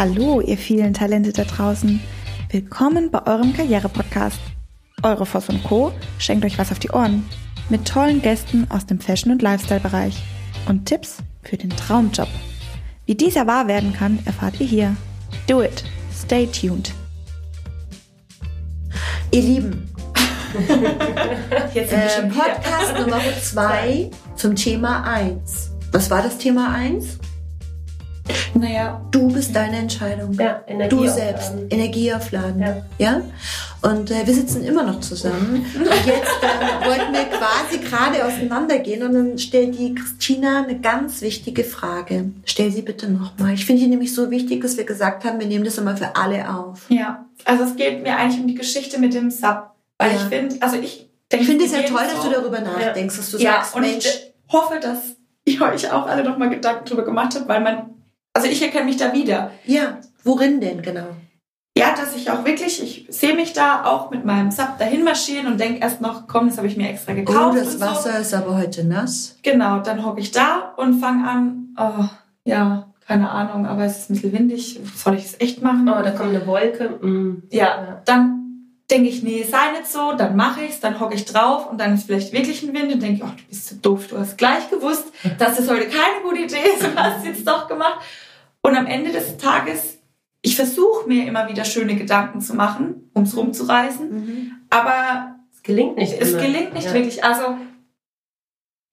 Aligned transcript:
Hallo, 0.00 0.40
ihr 0.40 0.56
vielen 0.56 0.94
Talente 0.94 1.30
da 1.30 1.44
draußen. 1.44 2.00
Willkommen 2.48 3.10
bei 3.10 3.26
eurem 3.26 3.52
Karriere-Podcast. 3.52 4.40
Eure 5.02 5.26
Voss 5.26 5.50
und 5.50 5.62
Co. 5.62 5.92
schenkt 6.18 6.42
euch 6.46 6.56
was 6.56 6.72
auf 6.72 6.78
die 6.78 6.88
Ohren. 6.88 7.28
Mit 7.68 7.86
tollen 7.86 8.22
Gästen 8.22 8.66
aus 8.70 8.86
dem 8.86 8.98
Fashion- 8.98 9.30
und 9.30 9.42
Lifestyle-Bereich. 9.42 10.16
Und 10.66 10.86
Tipps 10.86 11.18
für 11.42 11.58
den 11.58 11.68
Traumjob. 11.68 12.28
Wie 13.04 13.14
dieser 13.14 13.46
wahr 13.46 13.68
werden 13.68 13.92
kann, 13.92 14.18
erfahrt 14.24 14.58
ihr 14.58 14.66
hier. 14.66 14.96
Do 15.46 15.62
it. 15.62 15.84
Stay 16.18 16.46
tuned. 16.46 16.94
Ihr 19.32 19.42
Lieben, 19.42 19.86
Jetzt 21.74 21.90
sind 21.90 22.00
wir 22.00 22.06
äh, 22.06 22.08
schon 22.08 22.30
wieder. 22.30 22.44
Podcast 22.44 22.98
Nummer 22.98 23.20
2 23.42 24.10
zum 24.34 24.56
Thema 24.56 25.02
1. 25.04 25.72
Was 25.92 26.08
war 26.08 26.22
das 26.22 26.38
Thema 26.38 26.72
1? 26.72 27.18
Naja, 28.54 29.00
Du 29.10 29.28
bist 29.32 29.54
deine 29.54 29.76
Entscheidung. 29.78 30.32
ja, 30.34 30.62
Energie 30.66 30.88
Du 30.90 30.98
aufladen. 31.04 31.14
selbst, 31.14 31.52
Energie 31.70 32.12
aufladen. 32.12 32.60
Ja. 32.60 32.76
Ja? 32.98 33.20
Und 33.82 34.10
äh, 34.10 34.26
wir 34.26 34.34
sitzen 34.34 34.64
immer 34.64 34.82
noch 34.82 35.00
zusammen. 35.00 35.64
Und 35.74 35.84
jetzt 36.06 36.30
ähm, 36.42 36.84
wollten 36.88 37.12
wir 37.12 37.24
quasi 37.24 37.78
gerade 37.78 38.24
auseinandergehen 38.24 39.02
und 39.02 39.14
dann 39.14 39.38
stellt 39.38 39.78
die 39.78 39.94
Christina 39.94 40.62
eine 40.64 40.78
ganz 40.80 41.22
wichtige 41.22 41.64
Frage. 41.64 42.30
Stell 42.44 42.70
sie 42.70 42.82
bitte 42.82 43.10
nochmal. 43.10 43.54
Ich 43.54 43.64
finde 43.64 43.82
die 43.82 43.88
nämlich 43.88 44.14
so 44.14 44.30
wichtig, 44.30 44.62
dass 44.62 44.76
wir 44.76 44.84
gesagt 44.84 45.24
haben, 45.24 45.40
wir 45.40 45.46
nehmen 45.46 45.64
das 45.64 45.78
immer 45.78 45.96
für 45.96 46.14
alle 46.16 46.48
auf. 46.52 46.86
Ja, 46.90 47.24
also 47.44 47.64
es 47.64 47.76
geht 47.76 48.02
mir 48.02 48.16
eigentlich 48.16 48.40
um 48.40 48.46
die 48.48 48.54
Geschichte 48.54 48.98
mit 48.98 49.14
dem 49.14 49.30
Sub. 49.30 49.70
Weil 49.98 50.10
Ja. 50.12 50.16
ich 50.16 50.22
finde, 50.22 50.56
also 50.60 50.76
ich 50.76 51.08
denke... 51.32 51.42
Ich 51.44 51.48
finde 51.50 51.64
es 51.64 51.72
ja 51.72 51.82
toll, 51.82 52.02
dass 52.12 52.22
du 52.24 52.30
darüber 52.30 52.60
nachdenkst, 52.60 53.16
dass 53.16 53.30
du 53.30 53.38
ja, 53.38 53.52
sagst, 53.52 53.74
und 53.76 53.82
Mensch, 53.82 54.04
ich 54.06 54.32
hoffe, 54.52 54.78
dass 54.80 54.98
ihr 55.44 55.60
euch 55.62 55.90
auch 55.90 56.06
alle 56.06 56.22
nochmal 56.24 56.50
Gedanken 56.50 56.84
drüber 56.86 57.04
gemacht 57.04 57.34
habt, 57.34 57.48
weil 57.48 57.60
man... 57.60 57.90
Also 58.34 58.48
ich 58.48 58.62
erkenne 58.62 58.84
mich 58.86 58.96
da 58.96 59.12
wieder. 59.12 59.50
ja, 59.66 59.98
worin 60.24 60.60
denn 60.60 60.82
genau? 60.82 61.06
Ja, 61.76 61.94
dass 61.94 62.14
ich 62.16 62.30
auch 62.30 62.44
wirklich, 62.44 62.82
ich 62.82 63.06
sehe 63.08 63.34
mich 63.34 63.52
da 63.52 63.84
auch 63.84 64.10
mit 64.10 64.24
meinem 64.24 64.50
Sub 64.50 64.76
dahin 64.78 65.02
marschieren 65.04 65.46
und 65.46 65.58
denke 65.58 65.80
erst 65.80 66.00
noch, 66.00 66.26
komm, 66.26 66.48
das 66.48 66.58
habe 66.58 66.66
ich 66.66 66.76
mir 66.76 66.90
extra 66.90 67.12
Oh, 67.12 67.14
gekauft. 67.14 67.58
das 67.58 67.74
und 67.76 67.80
Wasser 67.80 68.18
ist 68.20 68.34
aber 68.34 68.56
heute 68.58 68.84
nass. 68.84 69.28
So. 69.28 69.34
Genau, 69.42 69.78
dann 69.80 70.04
hocke 70.04 70.20
ich 70.20 70.30
da 70.30 70.74
und 70.76 71.00
fange 71.00 71.26
an, 71.28 71.74
oh, 71.78 72.04
ja, 72.44 72.92
keine 73.06 73.30
Ahnung, 73.30 73.66
aber 73.66 73.84
es 73.84 73.98
ist 73.98 74.10
ein 74.10 74.14
bisschen 74.14 74.32
windig. 74.32 74.80
Soll 74.94 75.14
ich 75.14 75.24
es 75.26 75.40
echt 75.40 75.62
machen? 75.62 75.88
Oh, 75.88 76.02
da 76.02 76.10
kommt 76.10 76.30
eine 76.30 76.46
Wolke. 76.46 76.90
Mm. 77.00 77.44
Ja, 77.50 78.02
dann 78.04 78.36
denke 78.90 79.08
ich, 79.08 79.22
nee, 79.22 79.42
sei 79.44 79.70
nicht 79.78 79.86
so, 79.90 80.12
dann 80.12 80.36
mache 80.36 80.62
ich's, 80.64 80.80
dann 80.80 80.98
hocke 81.00 81.14
ich 81.14 81.24
drauf 81.24 81.70
und 81.70 81.80
dann 81.80 81.94
ist 81.94 82.04
vielleicht 82.06 82.32
wirklich 82.32 82.62
ein 82.62 82.74
Wind 82.74 82.92
und 82.92 83.02
denke, 83.02 83.24
oh, 83.24 83.28
du 83.36 83.44
bist 83.48 83.68
so 83.68 83.76
doof, 83.76 84.08
du 84.08 84.18
hast 84.18 84.36
gleich 84.36 84.68
gewusst, 84.68 85.04
dass 85.38 85.56
das 85.56 85.68
heute 85.70 85.86
keine 85.88 86.20
gute 86.24 86.40
Idee 86.42 86.68
ist 86.76 86.84
und 86.86 87.00
hast 87.00 87.20
es 87.20 87.26
jetzt 87.26 87.46
doch 87.48 87.68
gemacht. 87.68 88.00
Und 88.62 88.76
am 88.76 88.86
Ende 88.86 89.10
des 89.12 89.36
Tages, 89.38 89.98
ich 90.42 90.56
versuche 90.56 91.08
mir 91.08 91.26
immer 91.26 91.48
wieder 91.48 91.64
schöne 91.64 91.96
Gedanken 91.96 92.40
zu 92.40 92.54
machen, 92.54 93.10
ums 93.14 93.36
rumzureißen, 93.36 94.66
aber 94.70 95.36
Es 95.52 95.62
gelingt 95.62 95.96
nicht 95.96 96.20
es 96.20 96.32
immer. 96.32 96.42
gelingt 96.42 96.74
nicht 96.74 96.86
Ja. 96.86 96.94
wirklich. 96.94 97.24
Also 97.24 97.56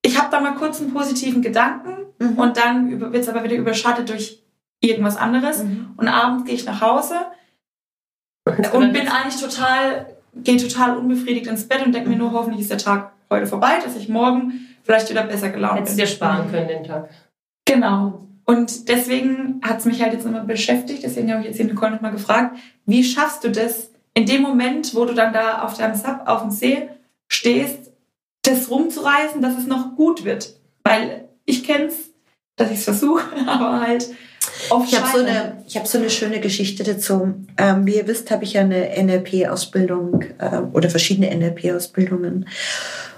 ich 0.04 0.18
habe 0.18 0.30
da 0.32 0.40
mal 0.40 0.56
kurz 0.56 0.82
einen 0.82 0.94
positiven 0.94 1.42
Gedanken 1.42 1.94
Mhm. 2.20 2.38
und 2.40 2.58
dann 2.58 3.00
wird 3.00 3.16
es 3.16 3.30
aber 3.30 3.44
wieder 3.44 3.56
überschattet 3.56 4.10
durch 4.10 4.42
irgendwas 4.82 5.18
anderes. 5.18 5.64
Mhm. 5.64 5.94
Und 5.98 6.08
abends 6.08 6.46
gehe 6.46 6.56
ich 6.56 6.66
nach 6.66 6.82
Hause 6.82 7.16
und 8.74 8.94
bin 8.94 9.08
eigentlich 9.08 9.42
total, 9.42 10.18
gehe 10.36 10.58
total 10.58 10.98
unbefriedigt 10.98 11.48
ins 11.48 11.68
Bett 11.68 11.86
und 11.86 11.94
denke 11.94 12.10
mir 12.10 12.16
nur, 12.16 12.32
hoffentlich 12.32 12.62
ist 12.62 12.72
der 12.72 12.78
Tag 12.78 13.12
heute 13.30 13.46
vorbei, 13.48 13.80
dass 13.84 13.96
ich 13.98 14.08
morgen 14.10 14.68
vielleicht 14.84 15.10
wieder 15.10 15.24
besser 15.24 15.50
gelaunt 15.50 15.80
Hättest 15.80 15.98
bin. 15.98 16.06
dir 16.06 16.12
sparen 16.12 16.50
können 16.50 16.68
den 16.68 16.84
Tag. 16.84 17.10
Genau. 17.66 18.27
Und 18.50 18.88
deswegen 18.88 19.60
hat 19.62 19.80
es 19.80 19.86
mich 19.86 20.02
halt 20.02 20.14
jetzt 20.14 20.26
immer 20.26 20.44
beschäftigt, 20.46 21.04
deswegen 21.04 21.30
habe 21.32 21.42
ich 21.42 21.48
jetzt 21.48 21.60
die 21.60 21.66
Nicole 21.66 21.92
nochmal 21.92 22.14
gefragt, 22.14 22.58
wie 22.86 23.04
schaffst 23.04 23.44
du 23.44 23.52
das 23.52 23.92
in 24.14 24.26
dem 24.26 24.42
Moment, 24.42 24.96
wo 24.96 25.04
du 25.04 25.14
dann 25.14 25.34
da 25.34 25.64
auf 25.64 25.78
deinem 25.78 25.96
Sub 25.96 26.22
auf 26.26 26.42
dem 26.42 26.52
See 26.52 26.88
stehst, 27.28 27.92
das 28.44 28.72
rumzureißen, 28.72 29.42
dass 29.42 29.58
es 29.58 29.68
noch 29.68 29.98
gut 29.98 30.24
wird? 30.24 30.56
Weil 30.84 31.28
ich 31.44 31.66
kenne 31.66 31.88
es, 31.88 32.12
dass 32.56 32.72
ich 32.72 32.78
es 32.78 32.84
versuche, 32.86 33.26
aber 33.48 33.82
halt 33.82 34.10
oft 34.70 34.94
Ich 34.94 34.98
habe 34.98 35.18
so, 35.18 35.26
eine, 35.26 35.64
ich 35.68 35.76
hab 35.76 35.86
so 35.86 35.98
eine 35.98 36.10
schöne 36.10 36.40
Geschichte 36.40 36.84
dazu. 36.84 37.34
Ähm, 37.58 37.86
wie 37.86 37.98
ihr 37.98 38.08
wisst, 38.08 38.32
habe 38.32 38.46
ich 38.46 38.54
ja 38.54 38.62
eine 38.62 38.92
NLP-Ausbildung 38.98 40.24
äh, 40.38 40.60
oder 40.72 40.90
verschiedene 40.90 41.36
NLP-Ausbildungen. 41.36 42.48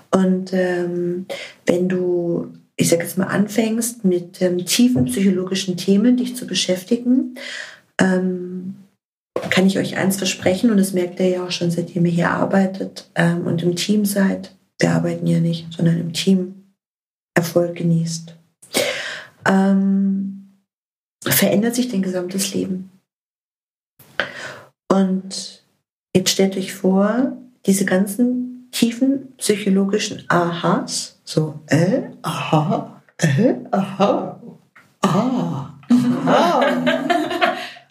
Und 0.09 0.53
ähm, 0.53 1.27
wenn 1.67 1.87
du, 1.87 2.51
ich 2.79 2.87
sage 2.87 3.03
jetzt 3.03 3.17
mal, 3.17 3.25
anfängst 3.25 4.05
mit 4.05 4.41
ähm, 4.41 4.65
tiefen 4.65 5.03
psychologischen 5.03 5.75
Themen 5.75 6.15
dich 6.15 6.37
zu 6.37 6.47
beschäftigen, 6.47 7.35
ähm, 7.99 8.75
kann 9.49 9.67
ich 9.67 9.77
euch 9.77 9.97
eins 9.97 10.15
versprechen, 10.15 10.71
und 10.71 10.77
das 10.77 10.93
merkt 10.93 11.19
ihr 11.19 11.27
ja 11.27 11.45
auch 11.45 11.51
schon, 11.51 11.71
seitdem 11.71 12.05
ihr 12.05 12.11
hier 12.11 12.31
arbeitet 12.31 13.09
ähm, 13.15 13.45
und 13.45 13.61
im 13.63 13.75
Team 13.75 14.05
seid. 14.05 14.55
Wir 14.79 14.91
arbeiten 14.91 15.27
ja 15.27 15.41
nicht, 15.41 15.73
sondern 15.73 15.99
im 15.99 16.13
Team 16.13 16.55
Erfolg 17.35 17.75
genießt. 17.75 18.33
Ähm, 19.45 20.47
verändert 21.21 21.75
sich 21.75 21.89
dein 21.89 22.01
gesamtes 22.01 22.53
Leben. 22.53 22.91
Und 24.89 25.65
jetzt 26.15 26.29
stellt 26.29 26.55
euch 26.55 26.73
vor, 26.73 27.37
diese 27.65 27.83
ganzen 27.83 28.58
tiefen 28.79 29.33
psychologischen 29.37 30.23
Ahas, 30.29 31.19
so, 31.25 31.59
äh, 31.67 32.03
aha, 32.21 33.01
äh, 33.17 33.55
aha, 33.71 34.41
ah, 35.01 35.73
aha, 35.89 36.61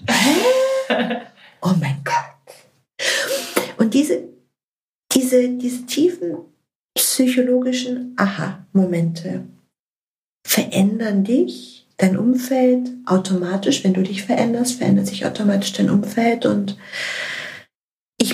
hä? 0.08 1.16
oh 1.60 1.74
mein 1.78 2.02
Gott. 2.02 2.54
Und 3.76 3.92
diese, 3.92 4.28
diese, 5.12 5.50
diese 5.50 5.84
tiefen 5.84 6.38
psychologischen 6.94 8.14
Aha-Momente 8.16 9.44
verändern 10.46 11.22
dich, 11.22 11.86
dein 11.98 12.16
Umfeld 12.16 12.88
automatisch. 13.04 13.84
Wenn 13.84 13.92
du 13.92 14.02
dich 14.02 14.22
veränderst, 14.22 14.78
verändert 14.78 15.08
sich 15.08 15.26
automatisch 15.26 15.74
dein 15.74 15.90
Umfeld. 15.90 16.46
Und 16.46 16.78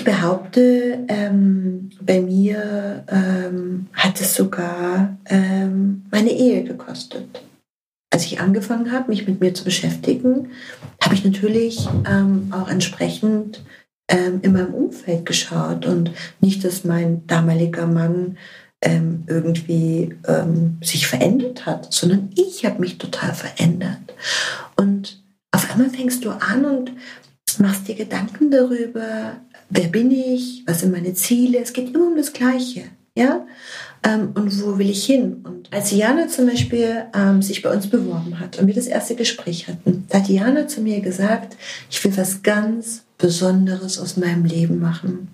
behaupte, 0.05 1.03
ähm, 1.09 1.89
bei 2.01 2.21
mir 2.21 3.03
ähm, 3.09 3.87
hat 3.91 4.21
es 4.21 4.35
sogar 4.35 5.17
ähm, 5.25 6.05
meine 6.11 6.31
Ehe 6.31 6.63
gekostet. 6.63 7.27
Als 8.13 8.25
ich 8.25 8.39
angefangen 8.39 8.93
habe, 8.93 9.09
mich 9.09 9.27
mit 9.27 9.41
mir 9.41 9.53
zu 9.53 9.65
beschäftigen, 9.65 10.51
habe 11.03 11.15
ich 11.15 11.25
natürlich 11.25 11.89
ähm, 12.09 12.47
auch 12.51 12.69
entsprechend 12.69 13.65
ähm, 14.07 14.39
in 14.41 14.53
meinem 14.53 14.73
Umfeld 14.73 15.25
geschaut 15.25 15.85
und 15.85 16.11
nicht, 16.39 16.63
dass 16.63 16.85
mein 16.85 17.27
damaliger 17.27 17.87
Mann 17.87 18.37
ähm, 18.81 19.23
irgendwie 19.27 20.15
sich 20.81 21.07
verändert 21.07 21.65
hat, 21.65 21.91
sondern 21.91 22.29
ich 22.35 22.65
habe 22.65 22.79
mich 22.79 22.97
total 22.99 23.33
verändert. 23.33 24.13
Und 24.75 25.23
auf 25.51 25.71
einmal 25.71 25.89
fängst 25.89 26.23
du 26.23 26.29
an 26.29 26.65
und 26.65 26.91
machst 27.59 27.87
dir 27.87 27.95
Gedanken 27.95 28.51
darüber, 28.51 29.37
wer 29.69 29.87
bin 29.87 30.11
ich, 30.11 30.63
was 30.65 30.81
sind 30.81 30.91
meine 30.91 31.13
Ziele. 31.13 31.59
Es 31.59 31.73
geht 31.73 31.93
immer 31.93 32.07
um 32.07 32.17
das 32.17 32.33
Gleiche, 32.33 32.83
ja. 33.17 33.45
Ähm, 34.03 34.31
und 34.35 34.61
wo 34.61 34.77
will 34.77 34.89
ich 34.89 35.05
hin? 35.05 35.41
Und 35.43 35.73
als 35.73 35.91
Jana 35.91 36.27
zum 36.27 36.47
Beispiel 36.47 37.05
ähm, 37.15 37.41
sich 37.41 37.61
bei 37.61 37.73
uns 37.73 37.89
beworben 37.89 38.39
hat 38.39 38.59
und 38.59 38.67
wir 38.67 38.73
das 38.73 38.87
erste 38.87 39.15
Gespräch 39.15 39.67
hatten, 39.67 40.05
da 40.09 40.19
hat 40.19 40.29
Jana 40.29 40.67
zu 40.67 40.81
mir 40.81 41.01
gesagt, 41.01 41.57
ich 41.89 42.03
will 42.03 42.15
was 42.15 42.43
ganz 42.43 43.05
Besonderes 43.17 43.97
aus 43.97 44.17
meinem 44.17 44.43
Leben 44.43 44.79
machen. 44.79 45.29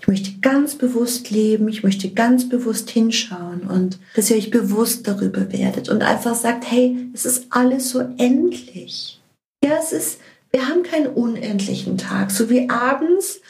Ich 0.00 0.06
möchte 0.06 0.38
ganz 0.40 0.76
bewusst 0.76 1.30
leben, 1.30 1.68
ich 1.68 1.82
möchte 1.82 2.10
ganz 2.10 2.48
bewusst 2.48 2.90
hinschauen 2.90 3.62
und 3.62 3.98
dass 4.14 4.30
ihr 4.30 4.36
euch 4.36 4.50
bewusst 4.50 5.08
darüber 5.08 5.52
werdet 5.52 5.88
und 5.88 6.02
einfach 6.02 6.36
sagt, 6.36 6.70
hey, 6.70 6.96
es 7.12 7.26
ist 7.26 7.46
alles 7.50 7.90
so 7.90 8.00
endlich. 8.18 9.20
Ja, 9.64 9.78
es 9.82 9.92
ist, 9.92 10.18
wir 10.52 10.68
haben 10.68 10.84
keinen 10.84 11.08
unendlichen 11.08 11.98
Tag, 11.98 12.30
so 12.30 12.48
wie 12.50 12.70
abends 12.70 13.40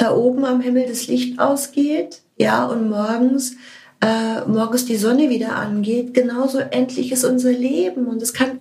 da 0.00 0.14
oben 0.14 0.44
am 0.44 0.60
Himmel 0.60 0.86
das 0.88 1.06
Licht 1.06 1.38
ausgeht, 1.38 2.22
ja, 2.36 2.64
und 2.64 2.88
morgens 2.88 3.56
äh, 4.00 4.46
morgens 4.46 4.86
die 4.86 4.96
Sonne 4.96 5.28
wieder 5.28 5.56
angeht, 5.56 6.14
genauso 6.14 6.58
endlich 6.58 7.12
ist 7.12 7.24
unser 7.24 7.52
Leben 7.52 8.06
und 8.06 8.22
es 8.22 8.32
kann 8.32 8.60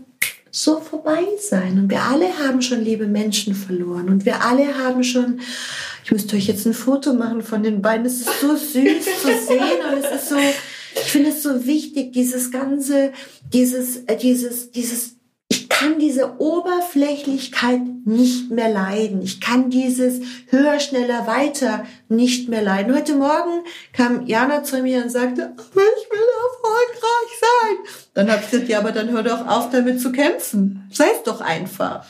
so 0.51 0.81
vorbei 0.81 1.24
sein. 1.39 1.80
Und 1.80 1.89
wir 1.89 2.01
alle 2.01 2.39
haben 2.39 2.62
schon 2.62 2.83
liebe 2.83 3.07
Menschen 3.07 3.56
verloren. 3.56 4.09
Und 4.09 4.25
wir 4.25 4.44
alle 4.44 4.77
haben 4.77 5.03
schon, 5.03 5.39
ich 6.03 6.12
müsste 6.12 6.36
euch 6.36 6.47
jetzt 6.47 6.65
ein 6.65 6.74
Foto 6.74 7.13
machen 7.13 7.41
von 7.41 7.63
den 7.63 7.81
beiden. 7.81 8.06
Es 8.06 8.21
ist 8.21 8.41
so 8.41 8.56
süß 8.56 9.06
zu 9.21 9.27
sehen 9.47 9.80
und 9.91 10.03
es 10.03 10.21
ist 10.21 10.30
so, 10.30 10.36
ich 10.95 11.12
finde 11.12 11.30
es 11.30 11.44
so 11.44 11.65
wichtig, 11.65 12.12
dieses 12.13 12.51
ganze, 12.51 13.13
dieses, 13.53 13.97
äh, 14.07 14.18
dieses, 14.18 14.71
dieses, 14.71 15.15
kann 15.80 15.98
diese 15.98 16.42
Oberflächlichkeit 16.42 17.80
nicht 18.04 18.52
mehr 18.52 18.70
leiden. 18.70 19.22
Ich 19.22 19.40
kann 19.40 19.70
dieses 19.70 20.20
höher, 20.50 20.78
schneller, 20.81 21.26
weiter 21.26 21.86
nicht 22.10 22.50
mehr 22.50 22.62
leiden. 22.62 22.94
Heute 22.94 23.16
Morgen 23.16 23.64
kam 23.94 24.26
Jana 24.26 24.64
zu 24.64 24.81
mir 24.81 25.02
und 25.02 25.10
sagte, 25.10 25.54
ich 25.58 25.76
will 25.76 26.28
erfolgreich 26.52 27.40
sein. 27.40 27.94
Dann 28.14 28.30
habe 28.30 28.42
ich 28.44 28.52
gesagt, 28.52 28.68
ja, 28.68 28.80
aber 28.80 28.92
dann 28.92 29.10
hör 29.10 29.24
doch 29.24 29.48
auf, 29.48 29.70
damit 29.70 30.02
zu 30.02 30.12
kämpfen. 30.12 30.90
Sei 30.92 31.06
es 31.16 31.24
doch 31.24 31.40
einfach. 31.40 32.06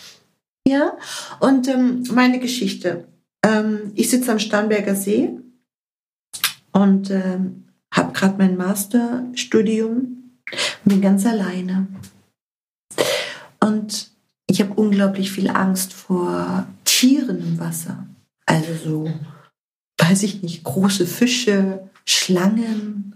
Ja, 0.67 0.97
und 1.39 1.67
ähm, 1.67 2.03
meine 2.11 2.39
Geschichte. 2.39 3.07
Ähm, 3.45 3.91
ich 3.93 4.09
sitze 4.09 4.31
am 4.31 4.39
Starnberger 4.39 4.95
See 4.95 5.29
und 6.71 7.11
ähm, 7.11 7.65
habe 7.93 8.13
gerade 8.13 8.35
mein 8.39 8.57
Masterstudium 8.57 10.31
und 10.85 10.89
bin 10.89 11.01
ganz 11.01 11.23
alleine. 11.27 11.87
Und 13.59 14.11
ich 14.47 14.61
habe 14.61 14.73
unglaublich 14.73 15.31
viel 15.31 15.49
Angst 15.49 15.93
vor 15.93 16.67
Tieren 16.85 17.39
im 17.39 17.59
Wasser. 17.59 18.07
Also 18.45 18.73
so, 18.83 19.13
weiß 19.97 20.23
ich 20.23 20.41
nicht, 20.41 20.63
große 20.63 21.05
Fische, 21.05 21.89
Schlangen, 22.05 23.15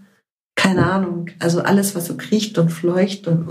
keine 0.54 0.86
Ahnung. 0.86 1.30
Also 1.40 1.62
alles, 1.62 1.94
was 1.94 2.06
so 2.06 2.16
kriecht 2.16 2.58
und 2.58 2.70
fleucht 2.70 3.26
und 3.26 3.48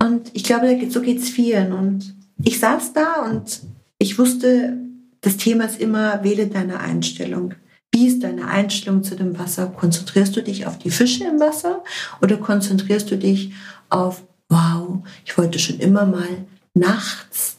und 0.00 0.30
ich 0.32 0.44
glaube, 0.44 0.78
so 0.90 1.02
geht's 1.02 1.28
vielen. 1.28 1.72
Und 1.72 2.14
ich 2.42 2.58
saß 2.58 2.94
da 2.94 3.26
und 3.30 3.60
ich 3.98 4.18
wusste, 4.18 4.78
das 5.20 5.36
Thema 5.36 5.64
ist 5.64 5.80
immer, 5.80 6.24
wähle 6.24 6.46
deine 6.46 6.80
Einstellung. 6.80 7.54
Wie 7.92 8.06
ist 8.06 8.22
deine 8.22 8.46
Einstellung 8.46 9.02
zu 9.02 9.14
dem 9.14 9.38
Wasser? 9.38 9.66
Konzentrierst 9.66 10.34
du 10.36 10.42
dich 10.42 10.66
auf 10.66 10.78
die 10.78 10.90
Fische 10.90 11.24
im 11.24 11.38
Wasser 11.38 11.84
oder 12.22 12.38
konzentrierst 12.38 13.10
du 13.10 13.18
dich 13.18 13.52
auf, 13.90 14.22
wow, 14.50 15.02
ich 15.24 15.38
wollte 15.38 15.58
schon 15.58 15.78
immer 15.78 16.04
mal 16.04 16.44
nachts 16.74 17.56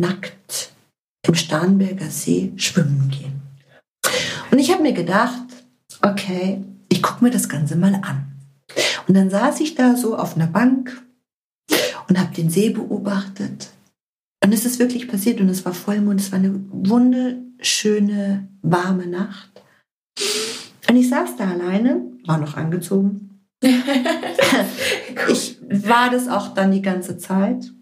nackt 0.00 0.72
im 1.26 1.34
Starnberger 1.34 2.08
See 2.08 2.52
schwimmen 2.56 3.10
gehen. 3.10 3.42
Und 4.50 4.58
ich 4.58 4.72
habe 4.72 4.82
mir 4.82 4.94
gedacht, 4.94 5.44
okay, 6.00 6.64
ich 6.88 7.02
gucke 7.02 7.22
mir 7.22 7.30
das 7.30 7.48
Ganze 7.48 7.76
mal 7.76 7.94
an. 7.96 8.32
Und 9.06 9.14
dann 9.14 9.30
saß 9.30 9.60
ich 9.60 9.74
da 9.74 9.96
so 9.96 10.16
auf 10.16 10.36
einer 10.36 10.46
Bank 10.46 11.02
und 12.08 12.18
habe 12.18 12.34
den 12.34 12.50
See 12.50 12.70
beobachtet. 12.70 13.70
Und 14.42 14.54
es 14.54 14.64
ist 14.64 14.78
wirklich 14.78 15.08
passiert 15.08 15.40
und 15.40 15.48
es 15.48 15.64
war 15.64 15.74
Vollmond, 15.74 16.20
es 16.20 16.32
war 16.32 16.38
eine 16.38 16.54
wunderschöne, 16.70 18.48
warme 18.62 19.06
Nacht. 19.06 19.62
Und 20.88 20.96
ich 20.96 21.08
saß 21.08 21.36
da 21.36 21.50
alleine, 21.50 22.02
war 22.24 22.38
noch 22.38 22.56
angezogen. 22.56 23.27
Ich 23.60 25.56
war 25.60 26.10
das 26.10 26.28
auch 26.28 26.54
dann 26.54 26.72
die 26.72 26.82
ganze 26.82 27.18
Zeit. 27.18 27.72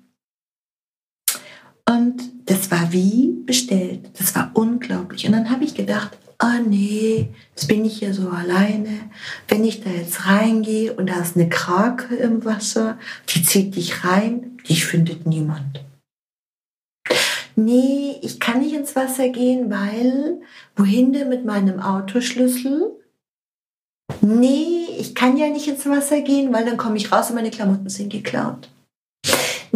Und 1.88 2.22
das 2.46 2.70
war 2.70 2.92
wie 2.92 3.34
bestellt. 3.44 4.10
Das 4.18 4.34
war 4.34 4.50
unglaublich. 4.54 5.26
Und 5.26 5.32
dann 5.32 5.50
habe 5.50 5.64
ich 5.64 5.74
gedacht, 5.74 6.18
oh 6.42 6.62
nee, 6.66 7.28
jetzt 7.50 7.68
bin 7.68 7.84
ich 7.84 7.98
hier 7.98 8.12
so 8.12 8.28
alleine. 8.28 9.10
Wenn 9.48 9.64
ich 9.64 9.82
da 9.82 9.90
jetzt 9.90 10.26
reingehe 10.26 10.94
und 10.94 11.08
da 11.08 11.20
ist 11.20 11.36
eine 11.36 11.48
Krake 11.48 12.16
im 12.16 12.44
Wasser, 12.44 12.98
die 13.28 13.42
zieht 13.42 13.76
dich 13.76 14.04
rein, 14.04 14.58
dich 14.68 14.84
findet 14.84 15.26
niemand. 15.26 15.84
Nee, 17.54 18.18
ich 18.20 18.38
kann 18.38 18.60
nicht 18.60 18.74
ins 18.74 18.94
Wasser 18.96 19.30
gehen, 19.30 19.70
weil 19.70 20.40
wohin 20.76 21.12
denn 21.12 21.30
mit 21.30 21.46
meinem 21.46 21.80
Autoschlüssel? 21.80 22.92
Nee, 24.20 24.85
ich 24.98 25.14
kann 25.14 25.36
ja 25.36 25.48
nicht 25.48 25.68
ins 25.68 25.86
Wasser 25.86 26.20
gehen, 26.20 26.52
weil 26.52 26.64
dann 26.64 26.76
komme 26.76 26.96
ich 26.96 27.12
raus 27.12 27.30
und 27.30 27.36
meine 27.36 27.50
Klamotten 27.50 27.88
sind 27.88 28.12
geklaut 28.12 28.68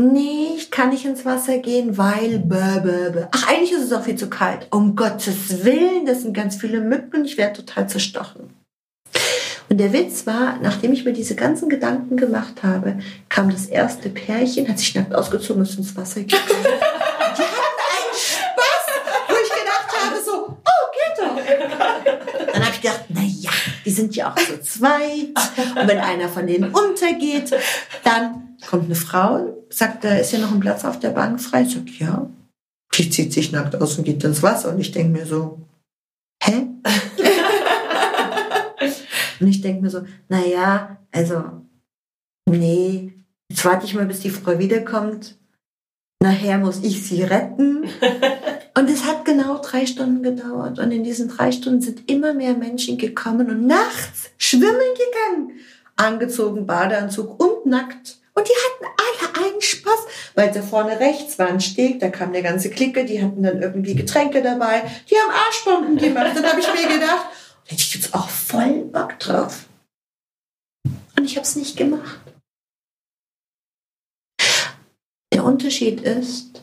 nee, 0.00 0.54
ich 0.56 0.70
kann 0.70 0.90
nicht 0.90 1.04
ins 1.04 1.24
Wasser 1.24 1.58
gehen, 1.58 1.96
weil, 1.96 2.38
bäh, 2.38 2.80
bäh, 2.82 3.10
bäh. 3.10 3.26
ach, 3.30 3.48
eigentlich 3.48 3.72
ist 3.72 3.84
es 3.84 3.92
auch 3.92 4.02
viel 4.02 4.16
zu 4.16 4.28
kalt. 4.28 4.66
Um 4.70 4.96
Gottes 4.96 5.64
Willen, 5.64 6.06
das 6.06 6.22
sind 6.22 6.34
ganz 6.34 6.56
viele 6.56 6.80
Mücken 6.80 7.24
ich 7.24 7.36
werde 7.36 7.64
total 7.64 7.88
zerstochen. 7.88 8.50
Und 9.68 9.78
der 9.78 9.92
Witz 9.92 10.26
war, 10.26 10.58
nachdem 10.60 10.92
ich 10.92 11.04
mir 11.04 11.12
diese 11.12 11.36
ganzen 11.36 11.68
Gedanken 11.68 12.16
gemacht 12.16 12.64
habe, 12.64 12.98
kam 13.28 13.50
das 13.50 13.66
erste 13.66 14.08
Pärchen, 14.08 14.68
hat 14.68 14.80
sich 14.80 14.96
nackt 14.96 15.14
ausgezogen 15.14 15.62
und 15.62 15.68
ist 15.68 15.78
ins 15.78 15.96
Wasser 15.96 16.22
gegangen. 16.22 16.44
Sind 24.00 24.16
ja 24.16 24.32
auch 24.32 24.38
so 24.38 24.56
zweit. 24.58 25.36
Und 25.80 25.88
wenn 25.88 25.98
einer 25.98 26.28
von 26.28 26.46
denen 26.46 26.72
untergeht, 26.72 27.54
dann 28.04 28.56
kommt 28.66 28.86
eine 28.86 28.94
Frau, 28.94 29.64
sagt, 29.68 30.04
da 30.04 30.16
ist 30.16 30.32
ja 30.32 30.38
noch 30.38 30.52
ein 30.52 30.60
Platz 30.60 30.84
auf 30.84 30.98
der 30.98 31.10
Bank 31.10 31.40
frei. 31.40 31.62
Ich 31.62 31.74
sag, 31.74 31.88
ja. 31.98 32.28
Die 32.94 33.08
zieht 33.08 33.32
sich 33.32 33.52
nackt 33.52 33.76
aus 33.76 33.96
und 33.98 34.04
geht 34.04 34.24
ins 34.24 34.42
Wasser. 34.42 34.70
Und 34.70 34.80
ich 34.80 34.90
denke 34.92 35.18
mir 35.18 35.26
so, 35.26 35.60
hä? 36.42 36.66
und 39.40 39.46
ich 39.46 39.60
denke 39.60 39.82
mir 39.82 39.90
so, 39.90 40.02
na 40.28 40.44
ja, 40.44 40.98
also, 41.12 41.44
nee, 42.48 43.12
jetzt 43.50 43.64
warte 43.64 43.86
ich 43.86 43.94
mal, 43.94 44.06
bis 44.06 44.20
die 44.20 44.30
Frau 44.30 44.58
wiederkommt. 44.58 45.36
Nachher 46.22 46.58
muss 46.58 46.82
ich 46.82 47.02
sie 47.02 47.22
retten. 47.22 47.88
Und 48.80 48.88
es 48.88 49.04
hat 49.04 49.26
genau 49.26 49.58
drei 49.58 49.84
Stunden 49.84 50.22
gedauert. 50.22 50.78
Und 50.78 50.90
in 50.90 51.04
diesen 51.04 51.28
drei 51.28 51.52
Stunden 51.52 51.82
sind 51.82 52.10
immer 52.10 52.32
mehr 52.32 52.54
Menschen 52.54 52.96
gekommen 52.96 53.50
und 53.50 53.66
nachts 53.66 54.30
schwimmen 54.38 54.72
gegangen. 54.72 55.60
Angezogen, 55.96 56.64
Badeanzug 56.64 57.38
und 57.38 57.66
nackt. 57.66 58.16
Und 58.32 58.48
die 58.48 58.52
hatten 58.54 58.86
alle 58.96 59.46
einen 59.46 59.60
Spaß, 59.60 60.06
weil 60.34 60.50
da 60.50 60.62
vorne 60.62 60.98
rechts 60.98 61.38
war 61.38 61.48
ein 61.48 61.60
Steg, 61.60 62.00
da 62.00 62.08
kam 62.08 62.30
eine 62.30 62.42
ganze 62.42 62.70
Clique, 62.70 63.04
die 63.04 63.22
hatten 63.22 63.42
dann 63.42 63.60
irgendwie 63.60 63.94
Getränke 63.94 64.40
dabei, 64.40 64.90
die 65.10 65.14
haben 65.14 65.30
Arschbomben 65.30 65.98
gemacht. 65.98 66.30
Dann 66.34 66.46
habe 66.46 66.60
ich 66.60 66.72
mir 66.72 66.88
gedacht, 66.88 67.26
hätte 67.66 67.82
ich 67.82 67.94
jetzt 67.94 68.14
auch 68.14 68.30
voll 68.30 68.86
Bock 68.86 69.18
drauf. 69.18 69.66
Und 71.18 71.26
ich 71.26 71.36
habe 71.36 71.44
es 71.44 71.54
nicht 71.54 71.76
gemacht. 71.76 72.20
Der 75.34 75.44
Unterschied 75.44 76.00
ist, 76.00 76.62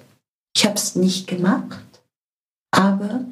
ich 0.55 0.65
habe 0.65 0.73
es 0.73 0.95
nicht 0.95 1.27
gemacht, 1.27 1.77
aber 2.77 3.25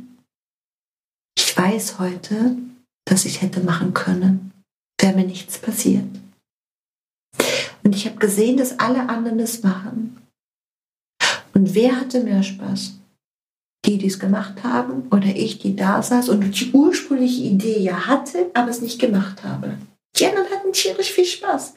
ich 1.38 1.56
weiß 1.56 2.00
heute, 2.00 2.58
dass 3.06 3.26
ich 3.26 3.42
hätte 3.42 3.60
machen 3.60 3.94
können, 3.94 4.52
wäre 5.00 5.16
mir 5.16 5.26
nichts 5.26 5.60
passiert. 5.60 6.08
Und 7.84 7.96
ich 7.96 8.08
habe 8.08 8.18
gesehen, 8.18 8.58
dass 8.58 8.80
alle 8.80 9.08
anderen 9.08 9.38
das 9.38 9.62
machen. 9.62 10.18
Und 11.54 11.76
wer 11.76 12.00
hatte 12.00 12.24
mehr 12.24 12.42
Spaß? 12.42 13.00
Die, 13.86 14.00
die 14.00 14.08
es 14.08 14.20
gemacht 14.20 14.64
haben 14.64 15.08
oder 15.12 15.28
ich, 15.28 15.60
die 15.60 15.76
da 15.76 16.02
saß 16.02 16.30
und 16.30 16.60
die 16.60 16.72
ursprüngliche 16.72 17.44
Idee 17.44 17.80
ja 17.80 18.08
hatte, 18.08 18.50
aber 18.56 18.72
es 18.72 18.82
nicht 18.82 19.00
gemacht 19.00 19.44
habe. 19.44 19.78
Die 20.18 20.26
anderen 20.26 20.50
hatten 20.50 20.74
tierisch 20.74 21.12
viel 21.12 21.26
Spaß. 21.26 21.76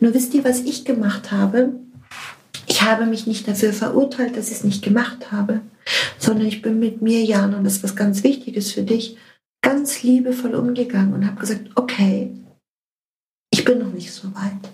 Nur 0.00 0.12
wisst 0.12 0.34
ihr, 0.34 0.44
was 0.44 0.60
ich 0.60 0.84
gemacht 0.84 1.32
habe? 1.32 1.80
Ich 2.76 2.82
habe 2.82 3.06
mich 3.06 3.26
nicht 3.26 3.48
dafür 3.48 3.72
verurteilt, 3.72 4.36
dass 4.36 4.50
ich 4.50 4.58
es 4.58 4.64
nicht 4.64 4.84
gemacht 4.84 5.32
habe, 5.32 5.62
sondern 6.18 6.46
ich 6.46 6.60
bin 6.60 6.78
mit 6.78 7.00
mir, 7.00 7.24
Jan, 7.24 7.54
und 7.54 7.64
das 7.64 7.76
ist 7.76 7.84
was 7.84 7.96
ganz 7.96 8.22
Wichtiges 8.22 8.70
für 8.70 8.82
dich, 8.82 9.16
ganz 9.62 10.02
liebevoll 10.02 10.54
umgegangen 10.54 11.14
und 11.14 11.26
habe 11.26 11.40
gesagt, 11.40 11.70
okay, 11.74 12.30
ich 13.50 13.64
bin 13.64 13.78
noch 13.78 13.94
nicht 13.94 14.12
so 14.12 14.28
weit 14.34 14.70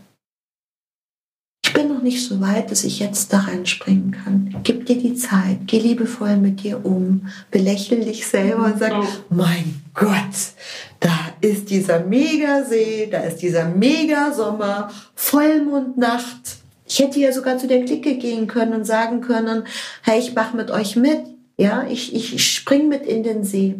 ich 1.73 1.81
bin 1.81 1.89
noch 1.89 2.03
nicht 2.03 2.23
so 2.23 2.39
weit, 2.43 2.71
dass 2.71 2.85
ich 2.85 2.99
jetzt 2.99 3.33
da 3.33 3.39
reinspringen 3.39 4.11
kann. 4.11 4.55
Gib 4.63 4.85
dir 4.85 4.99
die 4.99 5.15
Zeit, 5.15 5.61
geh 5.67 5.79
liebevoll 5.79 6.37
mit 6.37 6.63
dir 6.63 6.85
um, 6.85 7.29
belächel 7.51 8.05
dich 8.05 8.27
selber 8.27 8.67
und 8.67 8.79
sag, 8.79 8.93
mein 9.31 9.83
Gott, 9.95 10.53
da 11.01 11.19
ist 11.41 11.71
dieser 11.71 12.01
Megasee, 12.05 13.09
da 13.11 13.21
ist 13.21 13.39
dieser 13.39 13.71
Megasommer, 13.71 14.91
Vollmondnacht. 15.15 16.62
Ich 16.93 16.99
hätte 16.99 17.21
ja 17.21 17.33
sogar 17.33 17.57
zu 17.57 17.67
der 17.67 17.87
Clique 17.87 18.19
gehen 18.19 18.47
können 18.47 18.75
und 18.75 18.85
sagen 18.85 19.23
können, 19.23 19.65
hey, 20.03 20.19
ich 20.19 20.35
mache 20.35 20.55
mit 20.55 20.71
euch 20.71 20.95
mit. 20.95 21.23
Ja, 21.57 21.87
ich, 21.89 22.15
ich 22.15 22.55
spring 22.55 22.89
mit 22.89 23.07
in 23.07 23.23
den 23.23 23.45
See. 23.45 23.77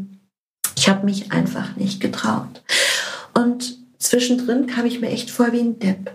Ich 0.79 0.89
habe 0.89 1.05
mich 1.05 1.31
einfach 1.31 1.77
nicht 1.77 2.01
getraut. 2.01 2.63
Und 3.35 3.77
zwischendrin 3.99 4.67
kam 4.67 4.87
ich 4.87 5.03
mir 5.03 5.11
echt 5.11 5.31
vor 5.31 5.53
wie 5.53 5.61
ein 5.61 5.79
Depp 5.79 6.11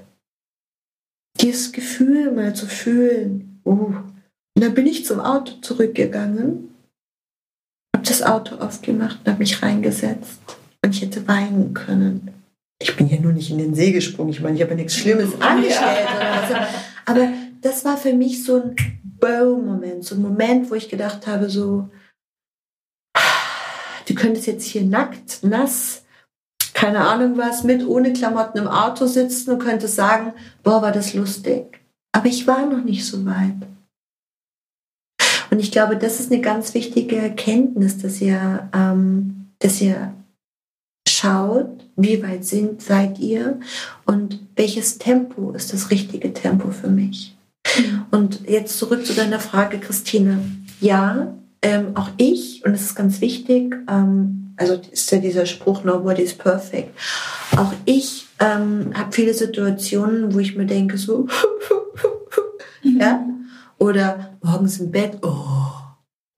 dieses 1.39 1.72
Gefühl 1.72 2.32
mal 2.32 2.56
zu 2.56 2.66
fühlen. 2.66 3.62
Uh. 3.63 3.94
Und 4.56 4.63
dann 4.63 4.74
bin 4.74 4.88
ich 4.88 5.06
zum 5.06 5.20
Auto 5.20 5.54
zurückgegangen, 5.62 6.74
habe 7.96 8.08
das 8.08 8.24
Auto 8.24 8.56
aufgemacht 8.56 9.20
und 9.20 9.27
habe 9.27 9.39
mich 9.39 9.62
reingesetzt. 9.62 10.39
Und 10.84 10.96
ich 10.96 11.04
hätte 11.04 11.27
weinen 11.27 11.75
können. 11.75 12.37
Ich 12.79 12.96
bin 12.96 13.07
ja 13.10 13.19
nur 13.19 13.34
nicht 13.34 13.50
in 13.50 13.57
den 13.57 13.74
See 13.74 13.91
gesprungen. 13.91 14.31
Ich 14.31 14.41
meine, 14.41 14.55
ich 14.55 14.62
habe 14.62 14.72
ja 14.72 14.77
nichts 14.77 14.96
Schlimmes 14.96 15.39
angestellt. 15.41 16.07
Oder 16.15 16.29
was. 16.29 16.67
Aber 17.05 17.29
das 17.62 17.86
war 17.86 17.98
für 17.98 18.13
mich 18.13 18.43
so 18.43 18.62
ein 18.62 18.75
Bow-Moment, 19.19 20.03
so 20.03 20.15
ein 20.15 20.22
Moment, 20.22 20.69
wo 20.69 20.75
ich 20.75 20.89
gedacht 20.89 21.25
habe, 21.25 21.50
so, 21.50 21.89
du 24.07 24.15
könntest 24.15 24.48
jetzt 24.48 24.65
hier 24.65 24.84
nackt, 24.84 25.43
nass, 25.43 26.03
keine 26.74 27.07
Ahnung 27.07 27.38
was, 27.38 27.63
mit 27.63 27.86
ohne 27.86 28.13
Klamotten 28.13 28.60
im 28.60 28.67
Auto 28.67 29.07
sitzen 29.07 29.51
und 29.51 29.60
könnte 29.60 29.88
sagen, 29.88 30.34
boah, 30.62 30.81
war 30.81 30.91
das 30.91 31.15
lustig. 31.15 31.79
Aber 32.12 32.27
ich 32.27 32.46
war 32.46 32.65
noch 32.67 32.84
nicht 32.84 33.05
so 33.05 33.25
weit. 33.25 33.55
Und 35.50 35.60
ich 35.60 35.72
glaube, 35.72 35.98
das 35.98 36.19
ist 36.19 36.31
eine 36.31 36.41
ganz 36.41 36.74
wichtige 36.74 37.15
Erkenntnis, 37.17 37.98
dass 37.98 38.22
ihr, 38.22 38.69
ähm, 38.74 39.48
dass 39.60 39.81
ihr 39.81 40.13
schaut, 41.17 41.86
wie 41.95 42.21
weit 42.24 42.45
sind, 42.45 42.81
seid 42.81 43.19
ihr 43.19 43.59
und 44.05 44.39
welches 44.55 44.97
Tempo 44.97 45.51
ist 45.51 45.74
das 45.74 45.89
richtige 45.89 46.33
Tempo 46.33 46.71
für 46.71 46.89
mich. 46.89 47.36
Und 48.12 48.47
jetzt 48.47 48.77
zurück 48.77 49.05
zu 49.05 49.13
deiner 49.13 49.39
Frage, 49.39 49.79
Christine. 49.79 50.39
Ja, 50.79 51.33
ähm, 51.62 51.95
auch 51.95 52.09
ich, 52.17 52.63
und 52.65 52.74
es 52.74 52.81
ist 52.81 52.95
ganz 52.95 53.19
wichtig, 53.19 53.75
ähm, 53.89 54.53
also 54.57 54.79
ist 54.91 55.12
ja 55.12 55.19
dieser 55.19 55.45
Spruch, 55.45 55.83
nobody 55.83 56.21
is 56.21 56.33
perfect. 56.33 56.97
Auch 57.55 57.74
ich 57.86 58.27
ähm, 58.39 58.91
habe 58.93 59.12
viele 59.12 59.33
Situationen, 59.33 60.33
wo 60.33 60.39
ich 60.39 60.55
mir 60.55 60.65
denke, 60.65 60.97
so, 60.97 61.27
ja, 62.83 63.25
oder 63.79 64.38
morgens 64.41 64.79
im 64.79 64.91
Bett, 64.91 65.17
oh, 65.21 65.36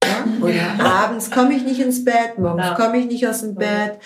ja? 0.03 0.25
oder 0.41 0.83
abends 0.83 1.31
komme 1.31 1.53
ich 1.53 1.63
nicht 1.63 1.79
ins 1.79 2.03
Bett, 2.03 2.37
morgens 2.37 2.75
komme 2.75 2.99
ich 2.99 3.05
nicht 3.05 3.27
aus 3.27 3.41
dem 3.41 3.55
Bett, 3.55 3.99